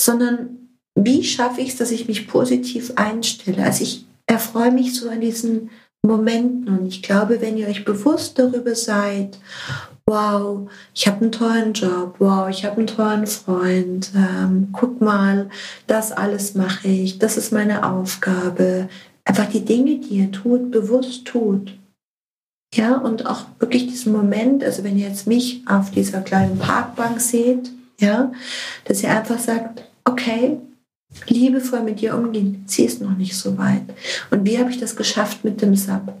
sondern 0.00 0.68
wie 0.94 1.22
schaffe 1.22 1.60
ich 1.60 1.70
es, 1.70 1.76
dass 1.76 1.90
ich 1.90 2.08
mich 2.08 2.28
positiv 2.28 2.92
einstelle? 2.96 3.62
Also 3.62 3.84
ich 3.84 4.06
erfreue 4.26 4.72
mich 4.72 4.94
so 4.94 5.08
an 5.08 5.20
diesen 5.20 5.70
Momenten 6.02 6.68
und 6.78 6.86
ich 6.86 7.02
glaube, 7.02 7.40
wenn 7.40 7.56
ihr 7.56 7.68
euch 7.68 7.84
bewusst 7.84 8.38
darüber 8.38 8.74
seid, 8.74 9.38
wow, 10.06 10.68
ich 10.94 11.06
habe 11.06 11.22
einen 11.22 11.32
tollen 11.32 11.72
Job, 11.72 12.16
wow, 12.18 12.48
ich 12.48 12.64
habe 12.64 12.78
einen 12.78 12.86
tollen 12.86 13.26
Freund, 13.26 14.10
ähm, 14.16 14.68
guck 14.72 15.00
mal, 15.00 15.50
das 15.86 16.12
alles 16.12 16.54
mache 16.54 16.88
ich, 16.88 17.18
das 17.18 17.36
ist 17.36 17.52
meine 17.52 17.86
Aufgabe. 17.86 18.88
Einfach 19.24 19.46
die 19.46 19.64
Dinge, 19.64 19.98
die 19.98 20.20
ihr 20.20 20.32
tut, 20.32 20.70
bewusst 20.70 21.26
tut. 21.26 21.76
Ja, 22.74 22.96
und 22.96 23.26
auch 23.26 23.46
wirklich 23.58 23.86
diesen 23.86 24.12
Moment, 24.12 24.62
also 24.62 24.84
wenn 24.84 24.98
ihr 24.98 25.08
jetzt 25.08 25.26
mich 25.26 25.62
auf 25.66 25.90
dieser 25.90 26.20
kleinen 26.20 26.58
Parkbank 26.58 27.20
seht, 27.20 27.70
ja, 28.00 28.32
dass 28.84 29.02
ihr 29.02 29.10
einfach 29.10 29.38
sagt, 29.38 29.87
okay, 30.08 30.58
liebevoll 31.26 31.82
mit 31.82 32.02
ihr 32.02 32.14
umgehen, 32.14 32.64
sie 32.66 32.84
ist 32.84 33.00
noch 33.00 33.16
nicht 33.16 33.36
so 33.36 33.56
weit. 33.58 33.84
Und 34.30 34.44
wie 34.44 34.58
habe 34.58 34.70
ich 34.70 34.78
das 34.78 34.96
geschafft 34.96 35.44
mit 35.44 35.60
dem 35.62 35.74
SAP? 35.76 36.12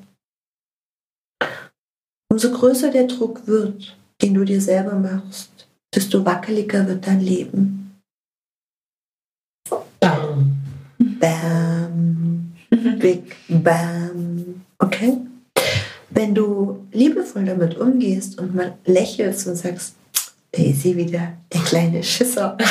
Umso 2.30 2.50
größer 2.50 2.90
der 2.90 3.06
Druck 3.06 3.46
wird, 3.46 3.96
den 4.22 4.34
du 4.34 4.44
dir 4.44 4.60
selber 4.60 4.94
machst, 4.94 5.68
desto 5.94 6.24
wackeliger 6.24 6.86
wird 6.86 7.06
dein 7.06 7.20
Leben. 7.20 8.00
Bam. 10.00 10.56
Bam, 10.98 12.52
Big 12.98 13.34
Bam. 13.48 14.62
Okay? 14.78 15.16
Wenn 16.10 16.34
du 16.34 16.86
liebevoll 16.92 17.44
damit 17.44 17.76
umgehst 17.78 18.38
und 18.38 18.54
mal 18.54 18.76
lächelst 18.84 19.46
und 19.46 19.56
sagst, 19.56 19.94
da 20.52 20.62
ist 20.62 20.82
sie 20.82 20.96
wieder, 20.96 21.34
der 21.52 21.60
kleine 21.62 22.02
Schisser. 22.02 22.56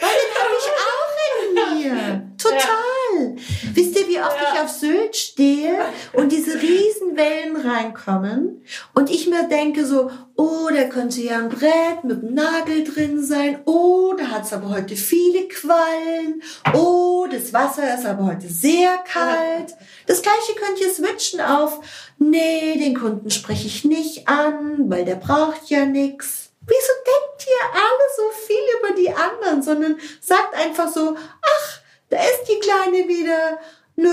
Weil 0.00 0.14
den 0.20 0.32
habe 0.38 0.54
ich 0.58 0.68
auch 0.90 1.12
in 1.38 1.54
mir. 1.78 1.96
Total. 2.36 3.36
Wisst 3.74 3.98
ihr, 3.98 4.08
wie 4.08 4.11
oft 4.26 4.36
Ja. 4.40 4.54
ich 4.54 4.60
auf 4.60 4.68
Sylt 4.68 5.16
stehe 5.16 5.78
und 6.12 6.32
diese 6.32 6.60
Riesenwellen 6.60 7.56
reinkommen 7.56 8.64
und 8.94 9.10
ich 9.10 9.26
mir 9.28 9.48
denke 9.48 9.84
so, 9.84 10.10
oh, 10.36 10.68
da 10.74 10.84
könnte 10.84 11.20
ja 11.20 11.38
ein 11.38 11.48
Brett 11.48 12.04
mit 12.04 12.22
einem 12.22 12.34
Nagel 12.34 12.84
drin 12.84 13.22
sein. 13.22 13.60
Oh, 13.66 14.14
da 14.16 14.24
hat 14.28 14.44
es 14.44 14.52
aber 14.52 14.70
heute 14.70 14.96
viele 14.96 15.48
Quallen. 15.48 16.42
Oh, 16.74 17.26
das 17.30 17.52
Wasser 17.52 17.94
ist 17.94 18.06
aber 18.06 18.26
heute 18.26 18.48
sehr 18.48 18.96
kalt. 18.98 19.74
Das 20.06 20.22
gleiche 20.22 20.54
könnt 20.56 20.80
ihr 20.80 20.90
switchen 20.90 21.40
auf, 21.40 21.80
nee, 22.18 22.76
den 22.78 22.98
Kunden 22.98 23.30
spreche 23.30 23.66
ich 23.66 23.84
nicht 23.84 24.28
an, 24.28 24.90
weil 24.90 25.04
der 25.04 25.16
braucht 25.16 25.68
ja 25.68 25.84
nichts. 25.84 26.50
Wieso 26.64 26.92
denkt 27.04 27.46
ihr 27.48 27.66
alle 27.74 28.08
so 28.16 28.46
viel 28.46 28.56
über 28.78 28.94
die 28.94 29.10
anderen, 29.10 29.62
sondern 29.62 29.98
sagt 30.20 30.54
einfach 30.54 30.88
so, 30.92 31.16
ach, 31.16 31.80
da 32.08 32.18
ist 32.18 32.44
die 32.48 32.60
Kleine 32.60 33.08
wieder. 33.08 33.58
Nö, 33.96 34.08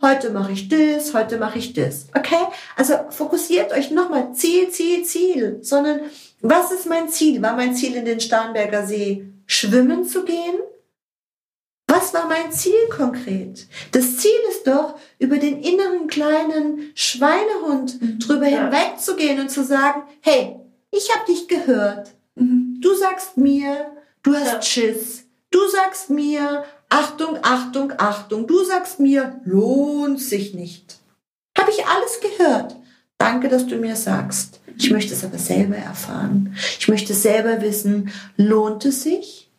heute 0.00 0.30
mache 0.30 0.52
ich 0.52 0.68
das, 0.68 1.12
heute 1.14 1.36
mache 1.38 1.58
ich 1.58 1.72
das. 1.74 2.06
Okay? 2.16 2.44
Also 2.76 2.94
fokussiert 3.10 3.72
euch 3.72 3.90
nochmal 3.90 4.32
Ziel, 4.34 4.70
Ziel, 4.70 5.04
Ziel, 5.04 5.58
sondern 5.62 6.00
was 6.40 6.72
ist 6.72 6.86
mein 6.86 7.08
Ziel? 7.08 7.42
War 7.42 7.54
mein 7.54 7.74
Ziel 7.74 7.94
in 7.96 8.06
den 8.06 8.20
Starnberger 8.20 8.86
See 8.86 9.26
schwimmen 9.46 10.04
zu 10.06 10.24
gehen? 10.24 10.58
Was 11.86 12.14
war 12.14 12.28
mein 12.28 12.52
Ziel 12.52 12.88
konkret? 12.88 13.66
Das 13.92 14.16
Ziel 14.18 14.30
ist 14.48 14.66
doch, 14.66 14.94
über 15.18 15.38
den 15.38 15.60
inneren 15.60 16.06
kleinen 16.06 16.92
Schweinehund 16.94 17.98
drüber 18.26 18.46
Ja. 18.48 18.70
hinwegzugehen 18.70 19.40
und 19.40 19.50
zu 19.50 19.64
sagen, 19.64 20.04
hey, 20.20 20.56
ich 20.92 21.14
habe 21.14 21.26
dich 21.26 21.46
gehört. 21.48 22.10
Mhm. 22.36 22.78
Du 22.80 22.94
sagst 22.94 23.36
mir, 23.36 23.90
du 24.22 24.34
hast 24.34 24.46
Ja. 24.52 24.62
Schiss. 24.62 25.24
Du 25.50 25.58
sagst 25.68 26.10
mir, 26.10 26.64
Achtung, 26.90 27.38
Achtung, 27.42 27.92
Achtung. 27.98 28.46
Du 28.46 28.64
sagst 28.64 29.00
mir, 29.00 29.40
lohnt 29.44 30.20
sich 30.20 30.54
nicht. 30.54 30.98
Habe 31.56 31.70
ich 31.70 31.86
alles 31.86 32.20
gehört. 32.20 32.76
Danke, 33.18 33.48
dass 33.48 33.66
du 33.66 33.76
mir 33.76 33.96
sagst. 33.96 34.60
Ich 34.76 34.90
möchte 34.90 35.14
es 35.14 35.24
aber 35.24 35.38
selber 35.38 35.76
erfahren. 35.76 36.56
Ich 36.78 36.88
möchte 36.88 37.14
selber 37.14 37.60
wissen, 37.60 38.10
lohnt 38.36 38.84
es 38.84 39.02
sich? 39.02 39.50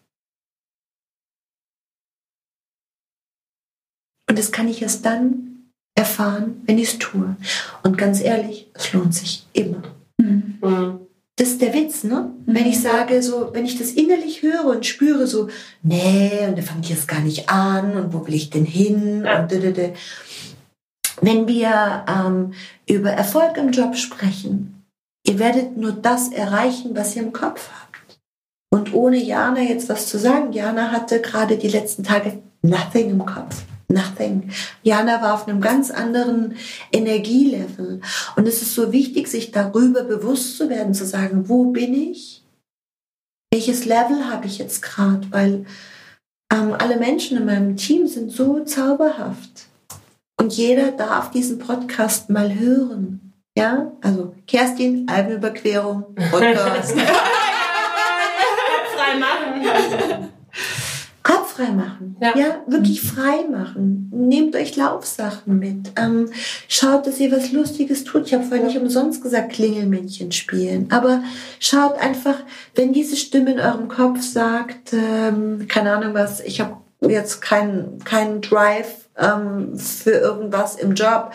Und 4.29 4.39
das 4.39 4.51
kann 4.51 4.67
ich 4.67 4.81
erst 4.81 5.05
dann 5.05 5.71
erfahren, 5.95 6.61
wenn 6.65 6.77
ich 6.77 6.93
es 6.93 6.99
tue. 6.99 7.35
Und 7.83 7.97
ganz 7.97 8.21
ehrlich, 8.21 8.69
es 8.73 8.93
lohnt 8.93 9.13
sich 9.13 9.45
immer. 9.53 9.83
Mhm. 10.17 11.00
Mhm. 11.41 11.43
Das 11.43 11.49
ist 11.49 11.61
der 11.61 11.73
Witz, 11.73 12.03
ne? 12.03 12.31
Wenn 12.45 12.65
ich 12.65 12.79
sage, 12.79 13.21
so, 13.21 13.49
wenn 13.53 13.65
ich 13.65 13.77
das 13.77 13.91
innerlich 13.91 14.41
höre 14.41 14.65
und 14.65 14.85
spüre, 14.85 15.27
so, 15.27 15.47
nee, 15.81 16.45
und 16.47 16.57
da 16.57 16.61
fange 16.61 16.81
ich 16.83 16.89
jetzt 16.89 17.07
gar 17.07 17.21
nicht 17.21 17.49
an 17.49 17.97
und 17.97 18.13
wo 18.13 18.25
will 18.27 18.35
ich 18.35 18.49
denn 18.49 18.65
hin? 18.65 19.23
Ja. 19.25 19.41
Und 19.41 19.51
dödödö. 19.51 19.89
Wenn 21.21 21.47
wir 21.47 22.05
ähm, 22.07 22.53
über 22.87 23.11
Erfolg 23.11 23.57
im 23.57 23.71
Job 23.71 23.95
sprechen, 23.95 24.85
ihr 25.27 25.39
werdet 25.39 25.77
nur 25.77 25.91
das 25.91 26.31
erreichen, 26.31 26.95
was 26.95 27.15
ihr 27.15 27.23
im 27.23 27.33
Kopf 27.33 27.69
habt. 27.69 28.19
Und 28.73 28.93
ohne 28.93 29.17
Jana 29.17 29.61
jetzt 29.61 29.89
was 29.89 30.07
zu 30.07 30.17
sagen, 30.17 30.53
Jana 30.53 30.91
hatte 30.91 31.21
gerade 31.21 31.57
die 31.57 31.67
letzten 31.67 32.03
Tage 32.03 32.41
nothing 32.61 33.09
im 33.09 33.25
Kopf. 33.25 33.63
Nothing. 33.91 34.51
Jana 34.83 35.21
war 35.21 35.33
auf 35.33 35.47
einem 35.47 35.61
ganz 35.61 35.91
anderen 35.91 36.55
Energielevel. 36.91 38.01
Und 38.35 38.47
es 38.47 38.61
ist 38.61 38.75
so 38.75 38.91
wichtig, 38.91 39.27
sich 39.27 39.51
darüber 39.51 40.03
bewusst 40.03 40.57
zu 40.57 40.69
werden, 40.69 40.93
zu 40.93 41.05
sagen, 41.05 41.49
wo 41.49 41.65
bin 41.71 41.93
ich? 41.93 42.43
Welches 43.53 43.85
Level 43.85 44.29
habe 44.29 44.47
ich 44.47 44.57
jetzt 44.57 44.81
gerade? 44.81 45.27
Weil 45.31 45.65
ähm, 46.51 46.73
alle 46.77 46.97
Menschen 46.97 47.37
in 47.37 47.45
meinem 47.45 47.75
Team 47.75 48.07
sind 48.07 48.31
so 48.31 48.63
zauberhaft. 48.63 49.67
Und 50.39 50.53
jeder 50.53 50.91
darf 50.91 51.31
diesen 51.31 51.59
Podcast 51.59 52.29
mal 52.29 52.55
hören. 52.55 53.33
Ja, 53.57 53.91
also 54.01 54.33
Kerstin, 54.47 55.07
Albenüberquerung, 55.09 56.15
Podcast. 56.31 56.93
Frei 58.95 59.19
machen. 59.19 60.29
Frei 61.61 61.71
machen. 61.71 62.17
Ja. 62.19 62.37
Ja. 62.37 62.63
wirklich 62.67 63.01
frei 63.01 63.45
machen. 63.49 64.09
Nehmt 64.13 64.55
euch 64.55 64.75
Laufsachen 64.75 65.59
mit. 65.59 65.91
Ähm, 65.95 66.29
schaut, 66.67 67.05
dass 67.05 67.19
ihr 67.19 67.31
was 67.31 67.51
Lustiges 67.51 68.03
tut. 68.03 68.27
Ich 68.27 68.33
habe 68.33 68.43
vorhin 68.43 68.67
nicht 68.67 68.77
umsonst 68.77 69.21
gesagt, 69.21 69.53
Klingelmännchen 69.53 70.31
spielen. 70.31 70.87
Aber 70.91 71.23
schaut 71.59 71.99
einfach, 71.99 72.35
wenn 72.75 72.93
diese 72.93 73.15
Stimme 73.15 73.53
in 73.53 73.59
eurem 73.59 73.87
Kopf 73.87 74.21
sagt, 74.21 74.93
ähm, 74.93 75.67
keine 75.67 75.93
Ahnung 75.93 76.13
was, 76.13 76.39
ich 76.41 76.61
habe 76.61 76.77
jetzt 77.01 77.41
keinen 77.41 77.99
keinen 78.03 78.41
Drive 78.41 79.09
ähm, 79.17 79.77
für 79.77 80.11
irgendwas 80.11 80.75
im 80.75 80.93
Job, 80.93 81.33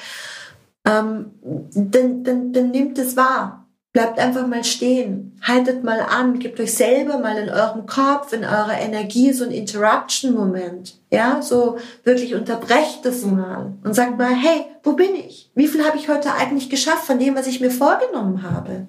ähm, 0.86 1.32
dann, 1.42 2.24
dann, 2.24 2.52
dann 2.52 2.70
nehmt 2.70 2.98
es 2.98 3.16
wahr. 3.16 3.65
Bleibt 3.96 4.18
einfach 4.18 4.46
mal 4.46 4.62
stehen, 4.62 5.40
haltet 5.40 5.82
mal 5.82 6.00
an, 6.00 6.38
gebt 6.38 6.60
euch 6.60 6.74
selber 6.74 7.16
mal 7.16 7.38
in 7.38 7.48
eurem 7.48 7.86
Kopf, 7.86 8.34
in 8.34 8.44
eurer 8.44 8.78
Energie 8.78 9.32
so 9.32 9.44
einen 9.44 9.54
Interruption-Moment. 9.54 10.98
Ja, 11.10 11.40
so 11.40 11.78
wirklich 12.04 12.34
unterbrecht 12.34 13.06
es 13.06 13.24
mal 13.24 13.72
und 13.82 13.94
sagt 13.94 14.18
mal, 14.18 14.34
hey, 14.34 14.66
wo 14.82 14.92
bin 14.92 15.14
ich? 15.14 15.50
Wie 15.54 15.66
viel 15.66 15.82
habe 15.82 15.96
ich 15.96 16.10
heute 16.10 16.34
eigentlich 16.34 16.68
geschafft 16.68 17.06
von 17.06 17.18
dem, 17.18 17.36
was 17.36 17.46
ich 17.46 17.62
mir 17.62 17.70
vorgenommen 17.70 18.42
habe? 18.42 18.86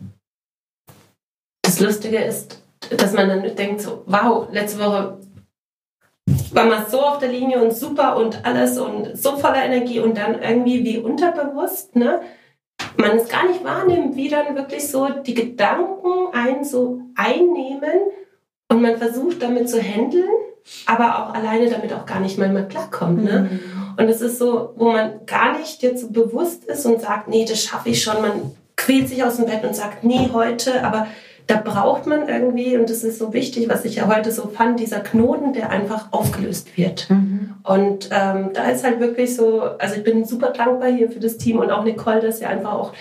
Das 1.62 1.80
Lustige 1.80 2.18
ist, 2.18 2.60
dass 2.90 3.14
man 3.14 3.30
dann 3.30 3.56
denkt 3.56 3.80
so, 3.80 4.04
wow, 4.08 4.50
letzte 4.52 4.80
Woche 4.80 5.20
war 6.52 6.66
man 6.66 6.86
so 6.86 7.00
auf 7.00 7.20
der 7.20 7.30
Linie 7.30 7.64
und 7.64 7.74
super 7.74 8.18
und 8.18 8.46
alles 8.46 8.78
und 8.78 9.18
so 9.18 9.38
voller 9.38 9.64
Energie 9.64 10.02
und 10.02 10.18
dann 10.18 10.42
irgendwie 10.42 10.84
wie 10.84 10.98
unterbewusst, 10.98 11.96
ne? 11.96 12.20
Man 12.98 13.18
es 13.18 13.30
gar 13.30 13.48
nicht 13.48 13.63
wahrnimmt, 13.63 14.16
wie 14.16 14.30
dann 14.30 14.56
wirklich 14.56 14.88
so 14.89 15.08
die 15.10 15.34
Gedanken 15.34 16.34
einen 16.34 16.63
so 16.63 17.01
einnehmen 17.16 18.01
und 18.70 18.82
man 18.82 18.98
versucht 18.98 19.42
damit 19.42 19.70
zu 19.70 19.82
handeln, 19.82 20.30
aber 20.86 21.20
auch 21.20 21.34
alleine 21.34 21.70
damit 21.70 21.94
auch 21.94 22.06
gar 22.06 22.20
nicht 22.20 22.38
manchmal 22.38 22.68
klarkommt, 22.68 23.24
ne? 23.24 23.60
Und 23.98 24.10
es 24.10 24.22
ist 24.22 24.38
so, 24.38 24.74
wo 24.75 24.92
man 24.92 25.25
gar 25.25 25.58
nicht 25.58 25.82
jetzt 25.82 26.01
so 26.01 26.10
bewusst 26.12 26.66
ist 26.66 26.86
und 26.86 27.01
sagt, 27.01 27.27
nee, 27.27 27.46
das 27.46 27.63
schaffe 27.63 27.89
ich 27.89 28.04
schon. 28.04 28.22
Man 28.22 28.56
quält 28.75 29.10
sich 29.10 29.24
aus 29.24 29.38
dem 29.38 29.48
Bett 29.48 29.63
und 29.63 29.75
sagt, 29.75 30.04
nee, 30.04 30.30
heute, 30.32 30.84
aber 30.84 31.08
da 31.48 31.56
braucht 31.56 32.06
man 32.06 32.27
irgendwie, 32.27 32.77
und 32.77 32.89
das 32.89 33.04
ist 33.04 33.20
so 33.20 33.34
wichtig, 33.34 33.70
was 33.70 33.86
ich 33.86 33.96
ja 33.96 34.08
heute 34.08 34.32
so 34.32 34.48
fand, 34.48 34.80
dieser 34.80 35.00
Knoten, 35.00 35.54
der 35.54 35.70
einfach 35.70 36.12
aufgelöst 36.12 36.77
wird. 36.77 37.10
Mhm. 37.10 37.56
Und 37.63 38.10
ähm, 38.12 38.51
da 38.54 38.70
ist 38.70 38.84
halt 38.84 39.00
wirklich 39.00 39.36
so, 39.36 39.62
also 39.62 39.96
ich 39.96 40.04
bin 40.04 40.25
super 40.25 40.51
dankbar 40.51 40.89
hier 40.89 41.10
für 41.10 41.20
das 41.20 41.38
Team 41.38 41.60
und 41.60 41.72
auch 41.72 41.86
Nicole, 41.86 42.20
dass 42.20 42.39
sie 42.39 42.46
einfach 42.46 42.74
auch 42.74 42.94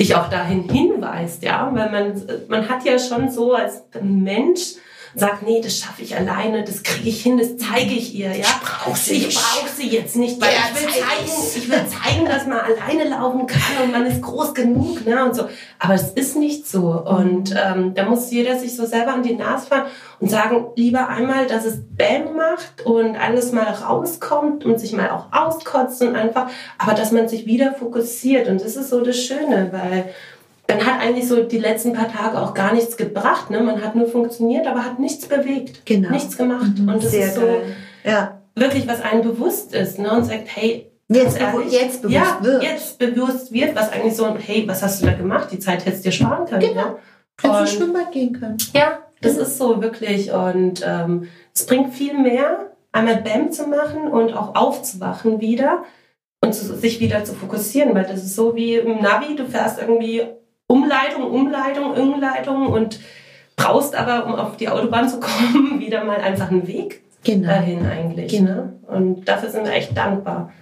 dich 0.00 0.14
auch 0.14 0.30
dahin 0.30 0.68
hinweist, 0.68 1.42
ja, 1.42 1.70
weil 1.72 1.90
man, 1.90 2.22
man 2.46 2.68
hat 2.68 2.84
ja 2.84 3.00
schon 3.00 3.30
so 3.30 3.54
als 3.54 3.82
Mensch 4.00 4.74
sagt, 5.14 5.42
nee, 5.42 5.60
das 5.60 5.78
schaffe 5.78 6.02
ich 6.02 6.16
alleine, 6.16 6.64
das 6.64 6.82
kriege 6.82 7.08
ich 7.08 7.22
hin, 7.22 7.38
das 7.38 7.56
zeige 7.56 7.94
ich 7.94 8.14
ihr, 8.14 8.28
ja. 8.28 8.46
Ich 8.46 8.60
brauche 8.62 8.96
sie 8.96 9.14
Ich 9.14 9.34
brauche 9.34 9.68
sie 9.76 9.88
jetzt 9.88 10.16
nicht, 10.16 10.40
weil 10.40 10.50
Ja, 10.50 10.60
ich 10.72 10.80
will 10.80 10.88
zeig 10.88 11.26
zeigen, 11.26 11.42
ich 11.56 11.70
will 11.70 11.86
zeigen, 11.86 12.26
dass 12.26 12.46
man 12.46 12.58
alleine 12.58 13.08
laufen 13.08 13.46
kann 13.46 13.84
und 13.84 13.92
man 13.92 14.06
ist 14.06 14.22
groß 14.22 14.54
genug, 14.54 15.06
ne, 15.06 15.24
und 15.24 15.34
so. 15.34 15.48
Aber 15.78 15.94
es 15.94 16.10
ist 16.12 16.36
nicht 16.36 16.66
so. 16.66 16.90
Und 16.90 17.54
ähm, 17.56 17.94
da 17.94 18.04
muss 18.04 18.30
jeder 18.30 18.58
sich 18.58 18.76
so 18.76 18.86
selber 18.86 19.12
an 19.12 19.22
die 19.22 19.34
Nase 19.34 19.66
fahren 19.66 19.86
und 20.20 20.30
sagen, 20.30 20.66
lieber 20.76 21.08
einmal, 21.08 21.46
dass 21.46 21.64
es 21.64 21.78
Bäm 21.96 22.36
macht 22.36 22.84
und 22.84 23.16
alles 23.16 23.52
mal 23.52 23.64
rauskommt 23.64 24.64
und 24.64 24.78
sich 24.78 24.92
mal 24.92 25.10
auch 25.10 25.32
auskotzt 25.32 26.02
und 26.02 26.16
einfach, 26.16 26.50
aber 26.78 26.94
dass 26.94 27.12
man 27.12 27.28
sich 27.28 27.46
wieder 27.46 27.74
fokussiert. 27.74 28.48
Und 28.48 28.60
das 28.60 28.76
ist 28.76 28.90
so 28.90 29.00
das 29.00 29.16
Schöne, 29.16 29.68
weil 29.72 30.12
dann 30.68 30.84
hat 30.86 31.00
eigentlich 31.00 31.26
so 31.26 31.42
die 31.42 31.58
letzten 31.58 31.92
paar 31.92 32.08
Tage 32.12 32.38
auch 32.40 32.54
gar 32.54 32.72
nichts 32.72 32.96
gebracht. 32.96 33.50
Ne? 33.50 33.60
Man 33.60 33.82
hat 33.82 33.96
nur 33.96 34.06
funktioniert, 34.06 34.66
aber 34.68 34.84
hat 34.84 34.98
nichts 35.00 35.26
bewegt, 35.26 35.84
Genau. 35.84 36.10
nichts 36.10 36.36
gemacht. 36.36 36.78
Mhm. 36.78 36.88
Und 36.88 37.02
das 37.02 37.10
Sehr 37.10 37.26
ist 37.26 37.34
so 37.34 37.40
geil. 37.40 37.76
Ja. 38.04 38.40
wirklich, 38.54 38.86
was 38.86 39.00
einem 39.02 39.22
bewusst 39.22 39.74
ist 39.74 39.98
ne? 39.98 40.10
und 40.12 40.24
sagt, 40.24 40.44
hey, 40.46 40.84
Jetzt, 41.10 41.40
ehrlich, 41.40 41.72
jetzt 41.72 42.02
bewusst 42.02 42.14
ja, 42.14 42.38
wird. 42.42 42.62
jetzt 42.62 42.98
bewusst 42.98 43.50
wird, 43.50 43.74
was 43.74 43.90
eigentlich 43.90 44.14
so, 44.14 44.28
hey, 44.36 44.64
was 44.68 44.82
hast 44.82 45.00
du 45.02 45.06
da 45.06 45.12
gemacht? 45.14 45.48
Die 45.50 45.58
Zeit 45.58 45.86
hättest 45.86 46.04
du 46.04 46.10
dir 46.10 46.12
sparen 46.12 46.44
können. 46.46 46.60
Genau. 46.60 46.80
Ja? 46.80 46.96
Hättest 47.40 47.60
du 47.74 47.78
Schwimmbad 47.78 48.12
gehen 48.12 48.38
können. 48.38 48.58
Ja, 48.74 48.98
das 49.22 49.36
Mhm. 49.36 49.40
ist 49.40 49.56
so 49.56 49.80
wirklich. 49.82 50.30
Und 50.32 50.84
ähm, 50.86 51.28
es 51.54 51.64
bringt 51.64 51.94
viel 51.94 52.12
mehr, 52.12 52.72
einmal 52.92 53.16
BAM 53.22 53.52
zu 53.52 53.66
machen 53.68 54.06
und 54.08 54.34
auch 54.36 54.54
aufzuwachen 54.54 55.40
wieder 55.40 55.84
und 56.44 56.54
zu, 56.54 56.76
sich 56.76 57.00
wieder 57.00 57.24
zu 57.24 57.32
fokussieren, 57.32 57.94
weil 57.94 58.04
das 58.04 58.22
ist 58.22 58.36
so 58.36 58.54
wie 58.54 58.74
im 58.74 59.00
Navi, 59.00 59.34
du 59.34 59.46
fährst 59.46 59.80
irgendwie 59.80 60.24
Umleitung, 60.68 61.24
Umleitung, 61.24 61.92
Umleitung 61.92 62.66
und 62.68 63.00
brauchst 63.56 63.96
aber, 63.96 64.26
um 64.26 64.34
auf 64.36 64.56
die 64.56 64.68
Autobahn 64.68 65.08
zu 65.08 65.18
kommen, 65.18 65.80
wieder 65.80 66.04
mal 66.04 66.18
einfach 66.20 66.50
einen 66.50 66.66
Weg 66.68 67.02
Genau. 67.24 67.48
dahin 67.48 67.84
eigentlich. 67.84 68.30
Genau. 68.30 68.50
Ne? 68.52 68.72
Und 68.86 69.24
dafür 69.28 69.50
sind 69.50 69.64
wir 69.64 69.72
echt 69.72 69.96
dankbar. 69.96 70.52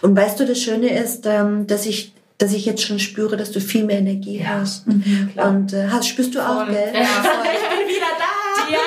Und 0.00 0.16
weißt 0.16 0.38
du, 0.38 0.46
das 0.46 0.60
Schöne 0.60 0.88
ist, 0.96 1.26
ähm, 1.26 1.66
dass 1.66 1.86
ich, 1.86 2.12
dass 2.38 2.52
ich 2.52 2.64
jetzt 2.66 2.82
schon 2.82 3.00
spüre, 3.00 3.36
dass 3.36 3.50
du 3.50 3.60
viel 3.60 3.82
mehr 3.84 3.98
Energie 3.98 4.38
Ja. 4.40 4.60
hast. 4.60 4.84
Klar. 5.32 5.48
Und 5.50 5.72
äh, 5.72 5.88
hast, 5.90 6.06
spürst 6.06 6.34
du 6.36 6.40
auch, 6.40 6.64
Voll. 6.64 6.66
gell? 6.74 6.92
Ja, 6.94 7.00
ich 7.02 7.78
bin 7.78 7.88
wieder 7.88 8.06
da! 8.16 8.68
Diana, 8.68 8.82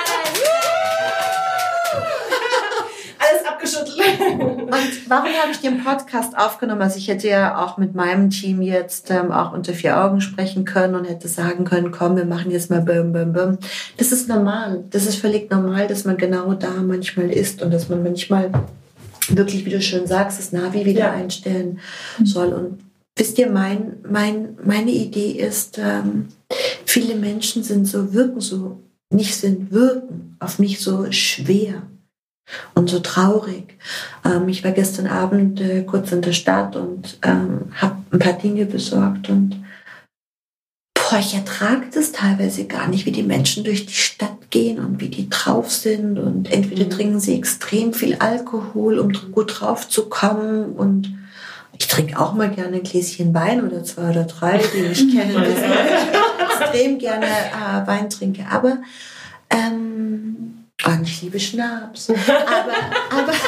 Alles 3.20 3.46
abgeschüttelt. 3.46 4.51
Und 4.72 5.10
warum 5.10 5.26
habe 5.26 5.52
ich 5.52 5.60
den 5.60 5.84
Podcast 5.84 6.38
aufgenommen? 6.38 6.82
Also 6.82 6.98
ich 6.98 7.10
hätte 7.10 7.28
ja 7.28 7.62
auch 7.62 7.78
mit 7.78 7.94
meinem 7.94 8.30
Team 8.30 8.62
jetzt 8.62 9.12
ähm, 9.12 9.32
auch 9.32 9.52
unter 9.52 9.74
vier 9.74 10.02
Augen 10.02 10.22
sprechen 10.22 10.64
können 10.64 10.96
und 10.96 11.04
hätte 11.04 11.28
sagen 11.28 11.66
können, 11.66 11.92
komm, 11.92 12.16
wir 12.16 12.24
machen 12.26 12.52
jetzt 12.52 12.70
mal 12.70 12.80
bum, 12.82 13.12
bum, 13.12 13.34
bum. 13.34 13.58
Das 13.98 14.14
ist 14.14 14.30
normal. 14.30 14.86
Das 14.90 15.06
ist 15.06 15.16
völlig 15.16 15.52
normal, 15.52 15.88
dass 15.88 16.06
man 16.06 16.16
genau 16.16 16.54
da 16.54 16.72
manchmal 16.82 17.30
ist 17.30 17.62
und 17.62 17.72
dass 17.74 17.90
man 17.90 18.02
manchmal 18.02 18.50
wirklich, 19.28 19.66
wie 19.66 19.72
du 19.72 19.82
schön 19.82 20.08
sagst, 20.08 20.40
das 20.40 20.54
Navi 20.54 20.86
wieder 20.86 21.02
Ja. 21.02 21.12
einstellen 21.12 21.80
soll. 22.24 22.54
Und 22.54 22.80
wisst 23.18 23.38
ihr, 23.40 23.50
mein, 23.50 23.98
mein, 24.10 24.58
meine 24.64 24.92
Idee 24.92 25.32
ist, 25.32 25.80
ähm, 25.80 26.30
viele 26.86 27.16
Menschen 27.16 27.64
sind 27.64 27.88
so, 27.88 28.14
wirken 28.14 28.40
so, 28.40 28.80
nicht 29.10 29.36
sind, 29.36 29.72
wirken 29.72 30.38
auf 30.40 30.60
mich 30.60 30.80
so 30.80 31.12
schwer 31.12 31.84
und 32.76 32.90
so 32.90 33.00
traurig. 33.00 33.78
Ähm, 34.26 34.48
ich 34.50 34.64
war 34.64 34.72
gestern 34.72 35.08
Abend 35.08 35.62
äh, 35.62 35.84
kurz 35.84 36.12
in 36.12 36.22
der 36.22 36.34
Stadt 36.34 36.76
und 36.76 37.18
ähm, 37.24 37.72
habe 37.76 37.98
ein 38.12 38.20
paar 38.20 38.34
Dinge 38.34 38.66
besorgt 38.66 39.30
und 39.30 39.64
boah, 40.94 41.20
ich 41.20 41.34
ertrage 41.36 41.88
das 41.94 42.12
teilweise 42.12 42.66
gar 42.66 42.88
nicht, 42.88 43.06
wie 43.06 43.12
die 43.12 43.24
Menschen 43.24 43.64
durch 43.64 43.86
die 43.86 43.94
Stadt 43.94 44.50
gehen 44.50 44.80
und 44.80 45.00
wie 45.02 45.10
die 45.10 45.30
drauf 45.30 45.72
sind 45.72 46.20
und 46.20 46.52
entweder 46.52 46.86
Mhm. 46.86 46.90
trinken 46.90 47.20
sie 47.20 47.36
extrem 47.36 47.94
viel 47.94 48.16
Alkohol, 48.16 49.00
um 49.00 49.12
gut 49.32 49.60
drauf 49.62 49.88
zu 49.90 50.10
kommen 50.10 50.74
und 50.74 51.14
ich 51.78 51.88
trinke 51.88 52.20
auch 52.20 52.34
mal 52.34 52.50
gerne 52.50 52.78
ein 52.78 52.84
Gläschen 52.84 53.34
Wein 53.34 53.66
oder 53.66 53.84
zwei 53.84 54.10
oder 54.12 54.26
drei, 54.26 54.58
die 54.60 54.82
mich 54.82 55.00
kennen, 55.16 55.36
wissen, 55.36 55.70
dass 55.70 56.60
ich 56.60 56.62
extrem 56.62 57.00
gerne 57.00 57.26
äh, 57.26 57.88
Wein 57.88 58.10
trinke, 58.10 58.46
aber 58.52 58.78
ähm, 59.50 60.61
und 60.86 61.04
ich 61.04 61.22
liebe 61.22 61.40
Schnaps. 61.40 62.10
Aber, 62.10 62.20
aber 63.10 63.34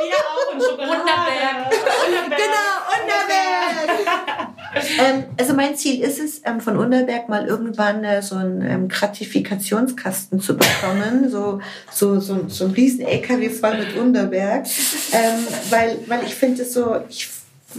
Wir 0.00 0.14
auch 0.14 0.54
und 0.54 0.62
Schokolade. 0.62 0.92
Unterberg. 0.92 1.72
Unterberg. 2.06 2.38
Genau, 2.38 2.70
Unterberg. 2.94 4.48
ähm, 4.98 5.24
also 5.38 5.54
mein 5.54 5.76
Ziel 5.76 6.02
ist 6.02 6.20
es, 6.20 6.42
ähm, 6.44 6.60
von 6.60 6.76
Unterberg 6.76 7.28
mal 7.28 7.46
irgendwann 7.46 8.04
äh, 8.04 8.22
so 8.22 8.36
einen 8.36 8.62
ähm, 8.62 8.88
Gratifikationskasten 8.88 10.40
zu 10.40 10.56
bekommen, 10.56 11.30
so 11.30 11.60
so 11.90 12.20
so, 12.20 12.48
so 12.48 12.66
ein 12.66 12.70
riesen 12.72 13.04
LKW 13.04 13.48
voll 13.50 13.78
mit 13.78 13.96
Unterberg, 13.96 14.66
ähm, 15.12 15.46
weil 15.70 15.98
weil 16.06 16.24
ich 16.24 16.34
finde 16.34 16.62
es 16.62 16.72
so 16.74 16.96
ich 17.08 17.28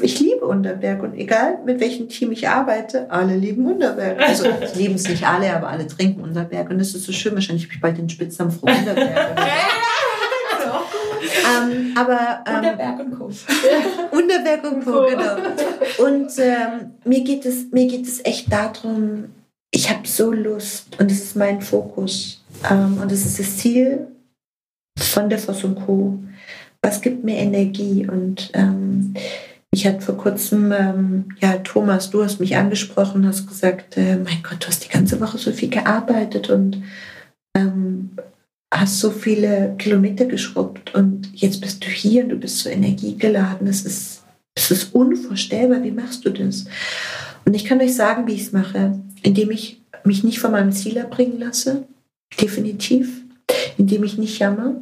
ich 0.02 0.20
liebe 0.20 0.46
Unterberg 0.46 1.02
und 1.02 1.16
egal 1.16 1.60
mit 1.66 1.80
welchem 1.80 2.10
Team 2.10 2.32
ich 2.32 2.48
arbeite, 2.48 3.10
alle 3.10 3.36
lieben 3.36 3.66
Unterberg. 3.66 4.20
Also 4.20 4.46
lieben 4.76 4.96
es 4.96 5.08
nicht 5.08 5.26
alle, 5.26 5.56
aber 5.56 5.70
alle 5.70 5.88
trinken 5.88 6.22
Unterberg 6.22 6.70
und 6.70 6.80
es 6.80 6.94
ist 6.94 7.06
so 7.06 7.12
schön. 7.12 7.34
Wahrscheinlich 7.34 7.66
habe 7.66 7.74
ich 7.74 7.82
bald 7.82 7.98
den 7.98 8.10
Spitznamen 8.10 8.52
Frau 8.52 8.68
Unterberg. 8.68 9.40
ähm, 11.46 11.96
aber 11.98 12.44
ähm, 12.46 12.56
Unterberg 12.56 13.00
und 13.00 13.18
Co. 13.18 13.26
Unterberg 14.12 14.72
und 14.72 14.86
Co. 14.86 15.08
Genau. 15.08 15.38
Und 15.98 16.32
ähm, 16.38 16.92
mir 17.06 17.24
geht 17.24 17.46
es 17.46 17.72
mir 17.72 17.88
geht 17.88 18.06
es 18.06 18.24
echt 18.24 18.52
darum. 18.52 19.26
Ich 19.72 19.90
habe 19.90 20.08
so 20.08 20.32
Lust 20.32 21.00
und 21.00 21.12
es 21.12 21.24
ist 21.24 21.36
mein 21.36 21.62
Fokus 21.62 22.44
ähm, 22.70 23.00
und 23.02 23.12
es 23.12 23.26
ist 23.26 23.40
das 23.40 23.58
Ziel 23.58 24.08
von 24.98 25.30
der 25.30 25.40
Voss 25.40 25.64
und 25.64 25.84
Co. 25.84 26.20
Was 26.82 27.02
gibt 27.02 27.24
mir 27.24 27.38
Energie 27.38 28.08
und 28.10 28.52
ähm, 28.54 29.14
ich 29.72 29.86
hatte 29.86 30.02
vor 30.02 30.18
kurzem, 30.18 30.72
ähm, 30.72 31.26
ja, 31.40 31.58
Thomas, 31.58 32.10
du 32.10 32.24
hast 32.24 32.40
mich 32.40 32.58
angesprochen, 32.58 33.28
hast 33.28 33.48
gesagt, 33.48 33.98
äh, 33.98 34.18
mein 34.18 34.42
Gott, 34.42 34.64
du 34.64 34.68
hast 34.68 34.84
die 34.86 34.90
ganze 34.90 35.20
Woche 35.22 35.38
so 35.38 35.52
viel 35.52 35.70
gearbeitet 35.70 36.50
und 36.50 36.82
ähm, 37.56 38.12
hast 38.74 39.00
so 39.00 39.12
viele 39.12 39.76
Kilometer 39.78 40.26
geschrubbt 40.26 40.96
und 40.96 41.30
jetzt 41.34 41.62
bist 41.62 41.84
du 41.84 41.88
hier 41.88 42.24
und 42.24 42.30
du 42.30 42.36
bist 42.36 42.60
so 42.60 42.70
energiegeladen. 42.70 43.68
Es 43.68 43.86
ist, 43.86 44.24
es 44.56 44.72
ist 44.72 44.96
unvorstellbar. 44.96 45.84
Wie 45.84 45.92
machst 45.92 46.26
du 46.26 46.32
das? 46.32 46.66
Und 47.46 47.54
ich 47.54 47.66
kann 47.66 47.80
euch 47.80 47.96
sagen, 47.96 48.28
wie 48.28 48.34
ich 48.34 48.44
es 48.44 48.52
mache, 48.52 49.00
indem 49.22 49.52
ich 49.52 49.82
mich 50.04 50.24
nicht 50.24 50.40
von 50.40 50.52
meinem 50.52 50.72
Ziel 50.72 50.98
abbringen 51.00 51.40
lasse, 51.40 51.88
definitiv, 52.40 53.22
indem 53.78 54.04
ich 54.04 54.18
nicht 54.18 54.40
jammer. 54.40 54.76